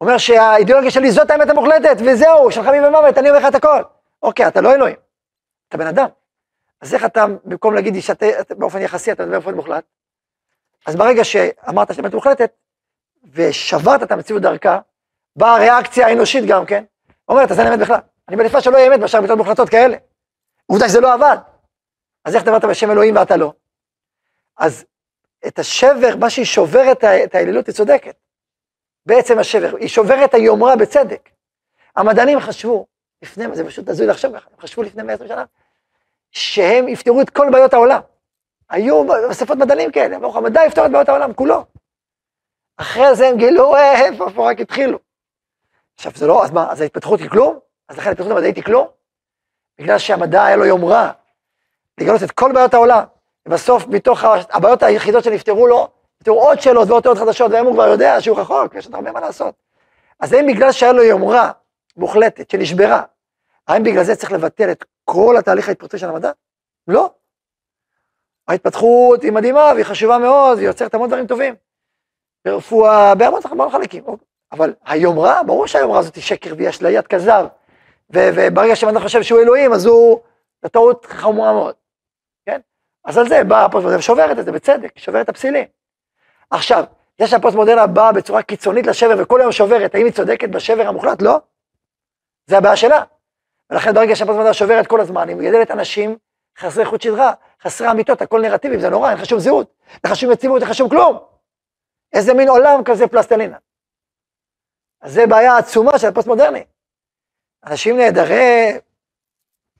אומר 0.00 0.18
שהאידיאולוגיה 0.18 0.90
שלי 0.90 1.10
זאת 1.10 1.30
האמת 1.30 1.50
המוחלטת, 1.50 1.96
וזהו, 2.06 2.50
של 2.50 2.62
חיים 2.62 2.84
ומוות, 2.84 3.18
אני 3.18 3.30
אומר 3.30 3.40
לך 3.40 3.46
את 3.48 3.54
הכל. 3.54 3.82
אוקיי, 4.22 4.48
אתה 4.48 4.60
לא 4.60 4.74
אלוהים, 4.74 4.96
אתה 5.68 5.78
בן 5.78 5.86
אדם. 5.86 6.06
אז 6.80 6.94
איך 6.94 7.04
אתה, 7.04 7.26
במקום 7.44 7.74
להגיד 7.74 8.00
שאתה 8.00 8.26
באופן 8.58 8.80
יחסי, 8.80 9.12
אתה 9.12 9.22
מדבר 9.22 9.40
באופן 9.40 9.54
מוחלט? 9.54 9.84
אז 10.86 10.96
ברגע 10.96 11.24
שאמרת 11.24 11.94
שאתה 11.94 12.02
אמת 12.02 12.14
מוחלטת, 12.14 12.52
ושברת 13.32 14.02
את 14.02 14.12
המציאות 14.12 14.42
דרכה, 14.42 14.78
באה 15.36 15.56
הריאקציה 15.56 16.06
האנושית 16.06 16.44
גם 16.46 16.66
כן, 16.66 16.84
אומרת, 17.28 17.50
אז 17.50 17.60
אין 17.60 17.68
אמת 17.68 17.78
בכלל. 17.78 18.00
אני 18.28 18.36
מעדיפה 18.36 18.60
שלא 18.60 18.76
יהיה 18.76 18.88
אמת 18.88 19.00
מאשר 19.00 19.18
אמיתות 19.18 19.38
מוחלטות 19.38 19.68
כאלה. 19.68 19.96
עובדה 20.66 20.88
שזה 20.88 21.00
לא 21.00 21.14
עבד. 21.14 21.36
אז 22.24 22.36
איך 22.36 22.44
דיברת 22.44 22.64
בשם 22.64 22.90
אלוהים 22.90 23.16
ואתה 23.16 23.36
לא? 23.36 23.52
אז 24.58 24.84
את 25.46 25.58
השבר, 25.58 26.16
מה 26.20 26.30
שהיא 26.30 26.44
שוברת 26.44 27.04
את 27.04 27.34
האלילות, 27.34 27.66
היא 27.66 27.74
צודקת. 27.74 28.16
בעצם 29.06 29.38
השבר, 29.38 29.76
היא 29.76 29.88
שוברת 29.88 30.34
היומרה 30.34 30.76
בצדק. 30.76 31.30
המדענים 31.96 32.40
חשבו, 32.40 32.86
לפני, 33.22 33.44
זה 33.52 33.64
פשוט 33.64 33.88
הזוי 33.88 34.06
לחשוב 34.06 34.38
ככה, 34.38 34.48
הם 34.50 34.60
חשבו 34.60 34.82
לפני 34.82 35.02
120 35.02 35.28
שנה, 35.28 35.44
שהם 36.30 36.88
יפתרו 36.88 37.20
את 37.20 37.30
כל 37.30 37.46
בעיות 37.52 37.74
העולם. 37.74 38.00
היו 38.70 39.04
אספות 39.30 39.58
מדענים 39.58 39.92
כאלה, 39.92 40.18
ברוך 40.18 40.36
המדע 40.36 40.60
יפתור 40.66 40.86
את 40.86 40.90
בעיות 40.90 41.08
העולם 41.08 41.34
כולו. 41.34 41.64
אחרי 42.76 43.14
זה 43.14 43.28
הם 43.28 43.36
גילו, 43.36 43.76
אה, 43.76 44.06
איפה, 44.06 44.28
איפה 44.28 44.50
רק 44.50 44.60
התחילו. 44.60 44.98
עכשיו 45.96 46.12
זה 46.14 46.26
לא, 46.26 46.44
אז 46.44 46.50
מה, 46.50 46.72
אז 46.72 46.80
ההתפתחות 46.80 47.20
היא 47.20 47.30
כלום? 47.30 47.58
אז 47.88 47.98
לכן 47.98 48.08
ההתפתחות 48.08 48.32
המדעית 48.32 48.56
היא 48.56 48.64
כלום? 48.64 48.88
בגלל 49.78 49.98
שהמדע 49.98 50.44
היה 50.44 50.56
לו 50.56 50.64
יומרה, 50.64 51.12
לגלות 52.00 52.22
את 52.22 52.30
כל 52.30 52.52
בעיות 52.54 52.74
העולם, 52.74 53.04
ובסוף 53.46 53.86
מתוך 53.86 54.24
הבעיות 54.50 54.82
היחידות 54.82 55.24
שנפתרו 55.24 55.66
לו, 55.66 55.88
נפתרו 56.20 56.40
עוד 56.40 56.60
שאלות 56.60 56.88
ועוד 56.88 57.02
תיאוריות 57.02 57.26
חדשות, 57.26 57.50
והיום 57.50 57.66
הוא 57.66 57.74
כבר 57.74 57.86
יודע 57.86 58.20
שהוא 58.20 58.40
רחוק, 58.40 58.74
יש 58.74 58.86
עוד 58.86 58.94
הרבה 58.94 59.12
מה 59.12 59.20
לעשות. 59.20 59.54
אז 60.20 60.32
האם 60.32 60.46
בגלל 60.46 60.72
שהיה 60.72 60.92
לו 60.92 61.02
יומרה 61.02 61.52
מוחלטת 61.96 62.50
שנשברה, 62.50 63.02
האם 63.68 63.82
בגלל 63.82 64.04
זה 64.04 64.16
צריך 64.16 64.32
לבטל 64.32 64.70
את 64.70 64.84
כל 65.04 65.36
התהליך 65.38 65.68
ההתפתחותי 65.68 65.98
של 65.98 66.08
המדע? 66.08 66.30
לא. 66.88 67.10
ההתפתחות 68.48 69.22
היא 69.22 69.32
מדהימה 69.32 69.70
והיא 69.74 69.84
חשובה 69.84 70.18
מאוד, 70.18 70.56
והיא 70.56 70.68
יוצרת 70.68 70.94
המון 70.94 71.08
דברים 71.08 71.26
טובים. 71.26 71.54
ברפואה, 72.44 73.14
בהמון 73.14 73.70
חלקים. 73.70 74.04
אבל 74.52 74.74
היומרה, 74.84 75.42
ברור 75.42 75.66
שהיומרה 75.66 75.98
הזאת 75.98 76.14
היא 76.14 76.22
שקר 76.22 76.54
והיא 76.56 76.68
אשליית 76.68 77.06
כזב. 77.06 77.46
וברגע 78.10 78.76
שבן 78.76 79.00
חושב 79.00 79.22
שהוא 79.22 79.40
אלוהים, 79.40 79.72
אז 79.72 79.86
הוא, 79.86 80.20
זו 80.62 80.68
טעות 80.68 81.06
חמורה 81.06 81.52
מאוד. 81.52 81.74
אז 83.04 83.18
על 83.18 83.28
זה 83.28 83.44
באה 83.44 83.64
הפוסט 83.64 83.82
מודרנה 83.82 83.98
ושוברת 83.98 84.38
את 84.38 84.44
זה 84.44 84.52
בצדק, 84.52 84.98
שוברת 84.98 85.24
את 85.24 85.28
הפסילים. 85.28 85.64
עכשיו, 86.50 86.84
זה 87.18 87.26
שהפוסט 87.26 87.56
מודרנה 87.56 87.86
באה 87.86 88.12
בצורה 88.12 88.42
קיצונית 88.42 88.86
לשבר 88.86 89.14
וכל 89.18 89.40
היום 89.40 89.52
שוברת, 89.52 89.94
האם 89.94 90.04
היא 90.04 90.12
צודקת 90.12 90.48
בשבר 90.48 90.88
המוחלט? 90.88 91.22
לא. 91.22 91.38
זה 92.46 92.58
הבעיה 92.58 92.76
שלה. 92.76 93.02
ולכן 93.70 93.94
ברגע 93.94 94.16
שהפוסט 94.16 94.36
מודרנה 94.36 94.54
שוברת 94.54 94.86
כל 94.86 95.00
הזמן, 95.00 95.28
היא 95.28 95.36
מגדלת 95.36 95.70
אנשים 95.70 96.16
חסרי 96.58 96.84
חוט 96.84 97.00
שדרה, 97.00 97.32
חסרי 97.62 97.90
אמיתות, 97.90 98.22
הכל 98.22 98.40
נרטיבים, 98.40 98.80
זה 98.80 98.90
נורא, 98.90 99.10
אין 99.10 99.18
לך 99.18 99.26
שום 99.26 99.38
זהות, 99.38 99.74
אין 100.04 100.12
לך 100.12 100.16
שום 100.16 100.32
יציבות, 100.32 100.62
אין 100.62 100.70
לך 100.70 100.76
שום 100.76 100.88
כלום. 100.88 101.18
איזה 102.12 102.34
מין 102.34 102.48
עולם 102.48 102.84
כזה 102.84 103.06
פלסטלינה. 103.06 103.58
אז 105.00 105.12
זה 105.12 105.26
בעיה 105.26 105.56
עצומה 105.56 105.98
של 105.98 106.06
הפוסט 106.06 106.28
מודרני. 106.28 106.64
אנשים 107.66 107.96
נהדרי, 107.96 108.78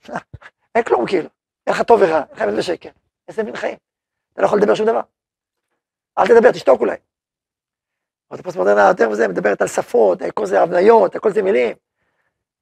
אין 0.74 0.84
כלום 0.84 1.06
כאילו, 1.06 1.28
אין 1.66 1.74
לך 1.74 1.82
טוב 1.82 2.00
ורע, 2.02 2.16
אין 2.16 2.36
לך 2.36 2.42
אמת 2.42 2.54
ושקר, 2.58 2.88
איזה 3.30 3.42
מין 3.42 3.56
חיים, 3.56 3.76
אתה 4.32 4.42
לא 4.42 4.46
יכול 4.46 4.58
לדבר 4.58 4.74
שום 4.74 4.86
דבר. 4.86 5.00
אל 6.18 6.26
תדבר, 6.26 6.52
תשתוק 6.52 6.80
אולי. 6.80 6.96
אבל 8.30 8.40
הפוסט 8.40 8.56
מודרנה 8.56 8.88
יותר 8.88 9.08
מזה, 9.08 9.28
מדברת 9.28 9.62
על 9.62 9.68
שפות, 9.68 10.22
הכל 10.22 10.46
זה 10.46 10.60
הבניות, 10.60 11.16
הכל 11.16 11.32
זה 11.32 11.42
מילים. 11.42 11.76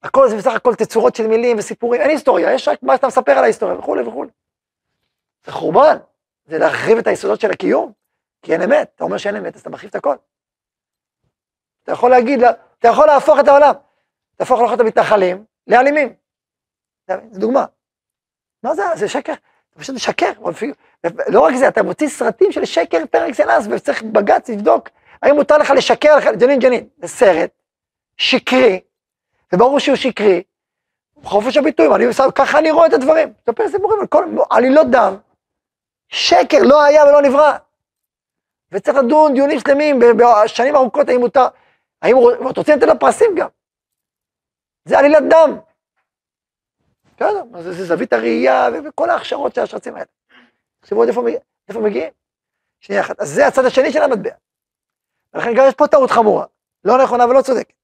הכל 0.03 0.29
זה 0.29 0.37
בסך 0.37 0.53
הכל 0.55 0.75
תצורות 0.75 1.15
של 1.15 1.27
מילים 1.27 1.59
וסיפורים, 1.59 2.01
אין 2.01 2.11
היסטוריה, 2.11 2.55
יש 2.55 2.69
רק 2.69 2.83
מה 2.83 2.97
שאתה 2.97 3.07
מספר 3.07 3.33
על 3.33 3.45
ההיסטוריה 3.45 3.79
וכולי 3.79 4.03
וכולי. 4.03 4.31
זה 5.45 5.53
חורבן, 5.53 5.97
זה 6.47 6.59
להרחיב 6.59 6.99
את 6.99 7.07
היסודות 7.07 7.41
של 7.41 7.51
הקיום, 7.51 7.93
כי 8.43 8.53
אין 8.53 8.63
אמת, 8.63 8.91
אתה 8.95 9.05
אומר 9.05 9.17
שאין 9.17 9.37
אמת, 9.37 9.55
אז 9.55 9.61
אתה 9.61 9.71
מרחיב 9.71 9.89
את 9.91 9.95
הכל. 9.95 10.17
אתה 11.83 11.93
יכול 11.93 12.11
להגיד, 12.11 12.43
אתה 12.79 12.89
יכול 12.89 13.07
להפוך 13.07 13.39
את 13.41 13.49
העולם, 13.49 13.75
תהפוך 14.37 14.61
לך 14.61 14.75
את 14.75 14.81
המתנחלים 14.81 15.45
לאלימים. 15.67 16.15
זו 17.09 17.41
דוגמה. 17.41 17.65
מה 18.63 18.75
זה, 18.75 18.83
זה 18.95 19.09
שקר, 19.09 19.33
פשוט 19.79 19.95
משקר. 19.95 20.33
לא 21.29 21.41
רק 21.41 21.55
זה, 21.55 21.69
אתה 21.69 21.83
מוציא 21.83 22.09
סרטים 22.09 22.53
של 22.53 22.65
שקר 22.65 22.99
פר 23.11 23.29
אקסלנס, 23.29 23.67
וצריך 23.71 24.03
בג"ץ 24.03 24.49
לבדוק 24.49 24.89
האם 25.23 25.35
מותר 25.35 25.59
לך 25.59 25.71
לשקר, 25.71 26.19
ג'נין 26.39 26.59
ג'נין. 26.59 26.89
זה 27.03 27.09
סרט 27.09 27.51
שקרי, 28.17 28.81
וברור 29.53 29.79
שהוא 29.79 29.97
שקרי, 29.97 30.43
חופש 31.25 31.57
הביטוי, 31.57 31.87
אני, 31.95 32.05
ככה 32.35 32.59
אני 32.59 32.71
רואה 32.71 32.87
את 32.87 32.93
הדברים. 32.93 33.33
תספר 33.45 33.69
סיפורים 33.69 34.01
על 34.01 34.07
כל 34.07 34.25
עלילות 34.51 34.87
דם, 34.91 35.17
שקר 36.09 36.59
לא 36.63 36.83
היה 36.83 37.05
ולא 37.05 37.23
נברא. 37.23 37.57
וצריך 38.73 38.99
לדון 38.99 39.35
דיונים 39.35 39.61
שלמים 39.61 39.99
בשנים 39.99 40.77
ארוכות 40.77 41.09
האם 41.09 41.21
מותר. 41.21 41.47
האם 42.03 42.17
רוצה 42.41 42.77
לתת 42.77 42.87
לו 42.87 42.99
פרסים 42.99 43.35
גם. 43.37 43.49
זה 44.85 44.99
עלילת 44.99 45.23
דם. 45.31 45.59
בסדר, 47.19 47.43
אז 47.55 47.65
זה 47.65 47.85
זווית 47.85 48.13
הראייה 48.13 48.69
וכל 48.89 49.11
ההכשרות 49.11 49.55
של 49.55 49.61
השרצים 49.61 49.95
האלה. 49.95 50.07
תחשבו 50.81 50.99
עוד 50.99 51.09
איפה 51.09 51.23
מגיע- 51.23 51.41
איפה 51.69 51.81
מגיעים. 51.81 52.13
שנייה 52.81 53.03
אחת, 53.03 53.21
אז 53.21 53.29
זה 53.29 53.47
הצד 53.47 53.65
השני 53.65 53.93
של 53.93 54.03
המטבע. 54.03 54.31
ולכן 55.35 55.51
גם 55.57 55.65
יש 55.69 55.75
פה 55.75 55.87
טעות 55.87 56.11
חמורה, 56.11 56.47
לא 56.85 57.03
נכונה 57.05 57.27
ולא 57.27 57.43
צודקת. 57.43 57.75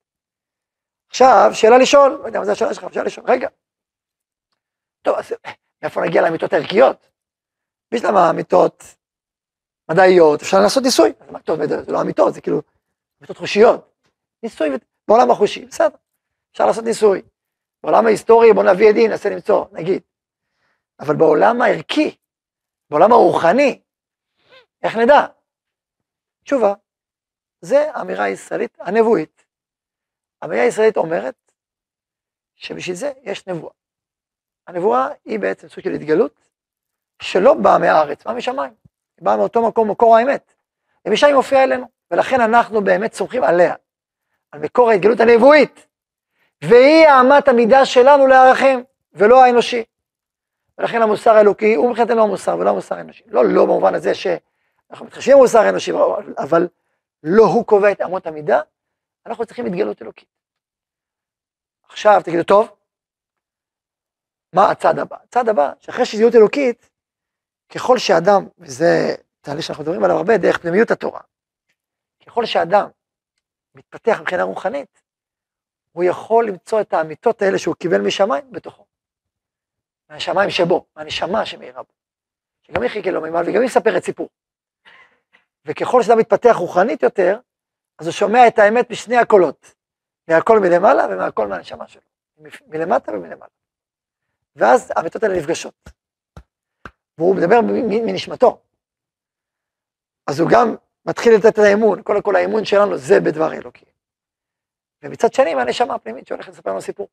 עכשיו, 1.11 1.51
שאלה 1.53 1.79
לשאול, 1.79 2.19
לא 2.23 2.27
יודע 2.27 2.39
מה 2.39 2.45
זה 2.45 2.53
השאלה 2.53 2.75
שלך, 2.75 2.87
שאלה 2.95 3.05
לשאול, 3.05 3.27
רגע. 3.31 3.49
טוב, 5.03 5.17
אז 5.17 5.33
מאיפה 5.83 6.01
נגיע 6.01 6.23
לאמיתות 6.23 6.53
הערכיות? 6.53 7.09
יש 7.93 8.05
למה 8.05 8.31
אמיתות 8.31 8.85
מדעיות, 9.91 10.43
אפשר 10.43 10.57
לעשות 10.61 10.83
ניסוי. 10.83 11.13
מה 11.31 11.41
טוב, 11.41 11.67
זה 11.67 11.93
לא 11.93 12.01
אמיתות, 12.03 12.35
זה 12.35 12.41
כאילו 12.41 12.63
אמיתות 13.21 13.37
חושיות. 13.37 14.09
ניסוי 14.43 14.69
בעולם 15.09 15.31
החושי, 15.31 15.67
בסדר, 15.67 15.97
אפשר 16.53 16.67
לעשות 16.67 16.85
ניסוי. 16.85 17.23
בעולם 17.85 18.07
ההיסטורי 18.07 18.53
בוא 18.53 18.65
נביא 18.65 18.89
עדים, 18.89 19.11
ננסה 19.11 19.31
למצוא, 19.31 19.65
נגיד. 19.73 20.03
אבל 21.01 21.17
בעולם 21.17 21.63
הערכי, 21.63 22.17
בעולם 22.91 23.13
הרוחני, 23.13 23.81
איך 24.83 24.97
נדע? 24.97 25.27
תשובה, 26.45 26.75
זה 27.61 27.91
האמירה 27.95 28.25
הישראלית 28.25 28.79
הנבואית. 28.81 29.45
האמירה 30.43 30.63
הישראלית 30.63 30.97
אומרת 30.97 31.53
שבשביל 32.55 32.97
זה 32.97 33.13
יש 33.23 33.47
נבואה. 33.47 33.73
הנבואה 34.67 35.09
היא 35.25 35.39
בעצם 35.39 35.69
סוג 35.69 35.85
של 35.85 35.93
התגלות 35.93 36.49
שלא 37.23 37.55
באה 37.55 37.79
מהארץ, 37.79 38.25
באה 38.25 38.35
משמיים. 38.35 38.75
היא 39.17 39.25
באה 39.25 39.37
מאותו 39.37 39.69
מקום, 39.69 39.91
מקור 39.91 40.17
האמת. 40.17 40.55
ומשם 41.07 41.27
היא 41.27 41.35
מופיעה 41.35 41.65
אלינו, 41.65 41.87
ולכן 42.11 42.41
אנחנו 42.41 42.85
באמת 42.85 43.15
סומכים 43.15 43.45
עליה, 43.45 43.75
על 44.51 44.61
מקור 44.61 44.91
ההתגלות 44.91 45.21
הנבואית. 45.21 45.87
והיא 46.63 47.07
אמת 47.21 47.49
המידה 47.49 47.87
שלנו 47.87 48.27
לערכים, 48.27 48.85
ולא 49.13 49.45
האנושי. 49.45 49.85
ולכן 50.79 51.03
המוסר 51.03 51.31
האלוקי 51.31 51.75
הוא 51.75 51.91
מבחינתנו 51.91 52.23
המוסר 52.23 52.57
ולא 52.59 52.71
המוסר 52.71 52.95
האנושי. 52.95 53.23
לא 53.27 53.45
לא 53.45 53.65
במובן 53.65 53.95
הזה 53.95 54.15
שאנחנו 54.15 55.07
מתחשבים 55.07 55.37
במוסר 55.37 55.59
האנושי, 55.59 55.93
אבל 56.39 56.69
לא 57.23 57.45
הוא 57.45 57.67
קובע 57.67 57.93
את 57.93 58.01
אמות 58.01 58.27
המידה, 58.27 58.61
אנחנו 59.27 59.47
צריכים 59.47 59.67
התגלות 59.67 60.03
אלוקית. 60.03 60.29
עכשיו 61.89 62.21
תגידו, 62.25 62.43
טוב, 62.43 62.77
מה 64.53 64.71
הצד 64.71 64.99
הבא? 64.99 65.17
הצד 65.23 65.49
הבא, 65.49 65.73
שאחרי 65.81 66.07
שהתגלות 66.07 66.35
אלוקית, 66.35 66.91
ככל 67.69 67.99
שאדם, 67.99 68.47
וזה 68.59 69.15
תהליך 69.41 69.63
שאנחנו 69.63 69.85
מדברים 69.85 70.05
עליו 70.05 70.17
הרבה 70.17 70.39
דרך 70.39 70.59
פנימיות 70.59 70.91
התורה, 70.91 71.21
ככל 72.27 72.47
שאדם 72.47 72.89
מתפתח 73.75 74.19
מבחינה 74.21 74.43
רוחנית, 74.43 75.03
הוא 75.95 76.05
יכול 76.05 76.49
למצוא 76.49 76.81
את 76.81 76.93
האמיתות 76.93 77.43
האלה 77.43 77.59
שהוא 77.59 77.75
קיבל 77.75 78.01
משמיים 78.01 78.53
בתוכו. 78.53 78.85
מהשמיים 80.11 80.51
שבו, 80.51 80.85
מהנשמה 80.97 81.47
שמאירה 81.47 81.83
בו. 81.83 81.93
שגם 82.63 82.83
היא 82.83 82.91
חיכה 82.91 83.11
לו 83.11 83.21
מימל 83.21 83.43
וגם 83.47 83.61
היא 83.61 83.67
מספרת 83.67 84.05
סיפור. 84.05 84.29
וככל 85.65 86.03
שאדם 86.03 86.19
מתפתח 86.19 86.55
רוחנית 86.59 87.03
יותר, 87.03 87.39
אז 87.99 88.07
הוא 88.07 88.13
שומע 88.13 88.49
את 88.49 88.59
האמת 88.59 88.91
בשני 88.91 89.17
הקולות. 89.17 89.75
מהקול 90.29 90.59
מלמעלה 90.59 91.07
ומהקול 91.11 91.49
מהנשמה 91.49 91.89
שלו. 91.89 92.03
מלמטה 92.67 93.13
ומלמעלה. 93.13 93.53
ואז 94.57 94.93
האמיתות 94.97 95.23
האלה 95.23 95.39
נפגשות. 95.39 95.75
והוא 97.19 97.37
מדבר 97.37 97.61
מנשמתו. 98.07 98.61
אז 100.27 100.41
הוא 100.41 100.51
גם 100.51 100.75
מתחיל 101.07 101.35
לתת 101.35 101.47
את 101.47 101.59
האמון, 101.59 102.03
קודם 102.03 102.23
כל 102.23 102.37
האמון 102.37 102.65
שלנו 102.65 102.99
זה 102.99 103.21
בדבר 103.21 103.53
אלוקי. 103.53 103.85
ומצד 105.05 105.33
שני 105.33 105.55
מהנשמה 105.55 105.95
הפנימית 105.95 106.27
שהולכת 106.27 106.53
לספר 106.53 106.71
לנו 106.71 106.81
סיפור. 106.81 107.09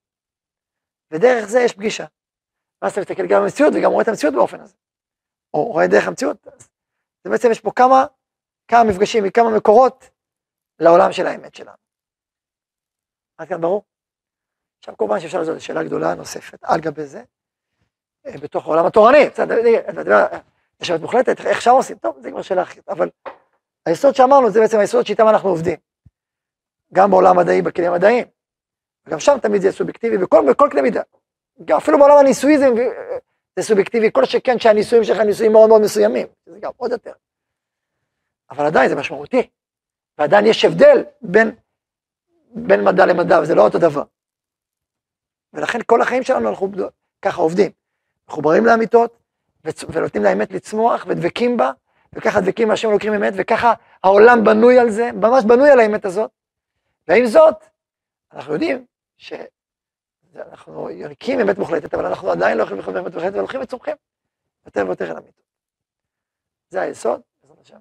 ודרך 1.12 1.46
זה 1.46 1.60
יש 1.60 1.74
פגישה. 1.74 2.06
ואז 2.82 2.92
אתה 2.92 3.02
מסתכל 3.02 3.28
גם 3.28 3.42
במציאות 3.42 3.74
וגם 3.76 3.92
רואה 3.92 4.04
את 4.04 4.08
המציאות 4.08 4.34
באופן 4.34 4.60
הזה. 4.60 4.76
או 5.54 5.64
רואה 5.64 5.88
דרך 5.88 6.08
המציאות. 6.08 6.48
אז 6.48 7.32
בעצם 7.32 7.52
יש 7.52 7.60
פה 7.60 7.72
כמה, 7.76 8.06
כמה 8.68 8.84
מפגשים 8.84 9.24
מכמה 9.24 9.58
מקורות 9.58 10.10
לעולם 10.80 11.12
של 11.12 11.28
האמת 11.28 11.56
שלנו. 11.56 11.78
עד 13.38 13.48
כאן 13.48 13.62
ברור? 13.62 13.84
עכשיו 14.80 14.98
כמובן 14.98 15.20
שאפשר 15.20 15.40
לעשות 15.40 15.62
שאלה 15.62 15.84
גדולה 15.84 16.16
נוספת 16.16 16.60
על 16.64 16.80
גבי 16.80 17.06
זה, 17.06 17.24
אה, 18.26 18.38
בתוך 18.38 18.66
העולם 18.66 18.86
התורני, 18.86 19.30
בסדר, 19.30 19.56
ישבת 20.82 21.02
מוחלטת, 21.02 21.46
איך 21.46 21.62
שם 21.62 21.72
עושים? 21.72 21.98
טוב, 21.98 22.20
זה 22.22 22.32
כבר 22.32 22.42
שאלה 22.42 22.62
אחרת, 22.62 22.90
אבל 22.90 23.10
היסוד 23.86 24.16
שאמרנו 24.16 24.52
זה 24.52 24.60
בעצם 24.60 24.80
היסוד 24.80 25.06
שאיתם 25.06 25.28
אנחנו 25.28 25.50
עובדים. 25.50 25.91
גם 26.94 27.12
בעולם 27.12 27.40
המדעי, 27.40 27.62
בכלים 27.62 27.92
המדעיים. 27.92 28.26
גם 29.10 29.20
שם 29.20 29.38
תמיד 29.42 29.62
זה 29.62 29.72
סובייקטיבי, 29.72 30.18
בכל, 30.18 30.70
קנה 30.72 30.82
מידה. 30.82 31.02
אפילו 31.78 32.00
בעולם 32.00 32.18
הניסויי 32.18 32.58
זה, 32.58 32.68
זה 33.56 33.64
סובייקטיבי, 33.64 34.12
כל 34.12 34.26
שכן 34.26 34.60
שהניסויים 34.60 35.04
שלך 35.04 35.18
ניסויים 35.18 35.52
מאוד 35.52 35.70
מאוד 35.70 35.82
מסוימים, 35.82 36.28
זה 36.46 36.60
גם 36.60 36.72
עוד 36.78 36.92
יותר. 36.92 37.12
אבל 38.50 38.66
עדיין 38.66 38.90
זה 38.90 38.96
משמעותי, 38.96 39.50
ועדיין 40.18 40.46
יש 40.46 40.66
הבדל 40.66 41.04
בין, 41.22 41.56
בין 42.54 42.84
מדע 42.84 43.06
למדע, 43.06 43.40
וזה 43.42 43.56
לא 43.56 43.62
אותו 43.62 43.80
דבר. 43.80 44.04
ולכן 45.54 45.80
כל 45.86 46.02
החיים 46.02 46.24
שלנו 46.24 46.50
אנחנו 46.50 46.72
ככה 47.22 47.42
עובדים, 47.42 47.72
מחוברים 48.28 48.66
לאמיתות, 48.66 49.18
ונותנים 49.90 50.24
לאמת 50.24 50.52
לצמוח, 50.52 51.06
ודבקים 51.08 51.58
בה, 51.58 51.72
וככה 52.14 52.42
דבקים 52.42 52.68
מה 52.68 52.78
שהם 52.78 52.92
לוקחים 52.92 53.14
אמת, 53.14 53.34
וככה 53.36 53.74
העולם 54.04 54.44
בנוי 54.44 54.80
על 54.80 54.90
זה, 54.90 55.12
ממש 55.12 55.44
בנוי 55.44 55.70
על 55.70 55.80
האמת 55.80 56.06
הזאת. 56.06 56.32
ועם 57.08 57.26
זאת, 57.26 57.56
אנחנו 58.32 58.54
יודעים 58.54 58.86
שאנחנו 59.18 60.90
יונקים 60.90 61.40
אמת 61.40 61.58
מוחלטת, 61.58 61.94
אבל 61.94 62.06
אנחנו 62.06 62.32
עדיין 62.32 62.58
לא 62.58 62.64
יכולים 62.64 62.80
לחבר 62.80 63.00
אמת 63.00 63.14
מוחלטת, 63.14 63.36
והולכים 63.36 63.62
וצומחים 63.62 63.96
יותר 64.66 64.86
ויותר 64.88 65.12
אל 65.12 65.18
המיטות. 65.18 65.46
זה 66.70 66.82
היסוד, 66.82 67.22
בעזרת 67.42 67.60
השם. 67.60 67.80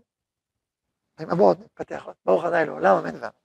עם 1.20 1.30
הבאות 1.30 1.58
נתפתח 1.58 2.02
עוד. 2.06 2.16
ברוך 2.24 2.44
ה' 2.44 2.64
לעולם, 2.64 2.96
אמן 2.96 3.14
ואמן. 3.14 3.39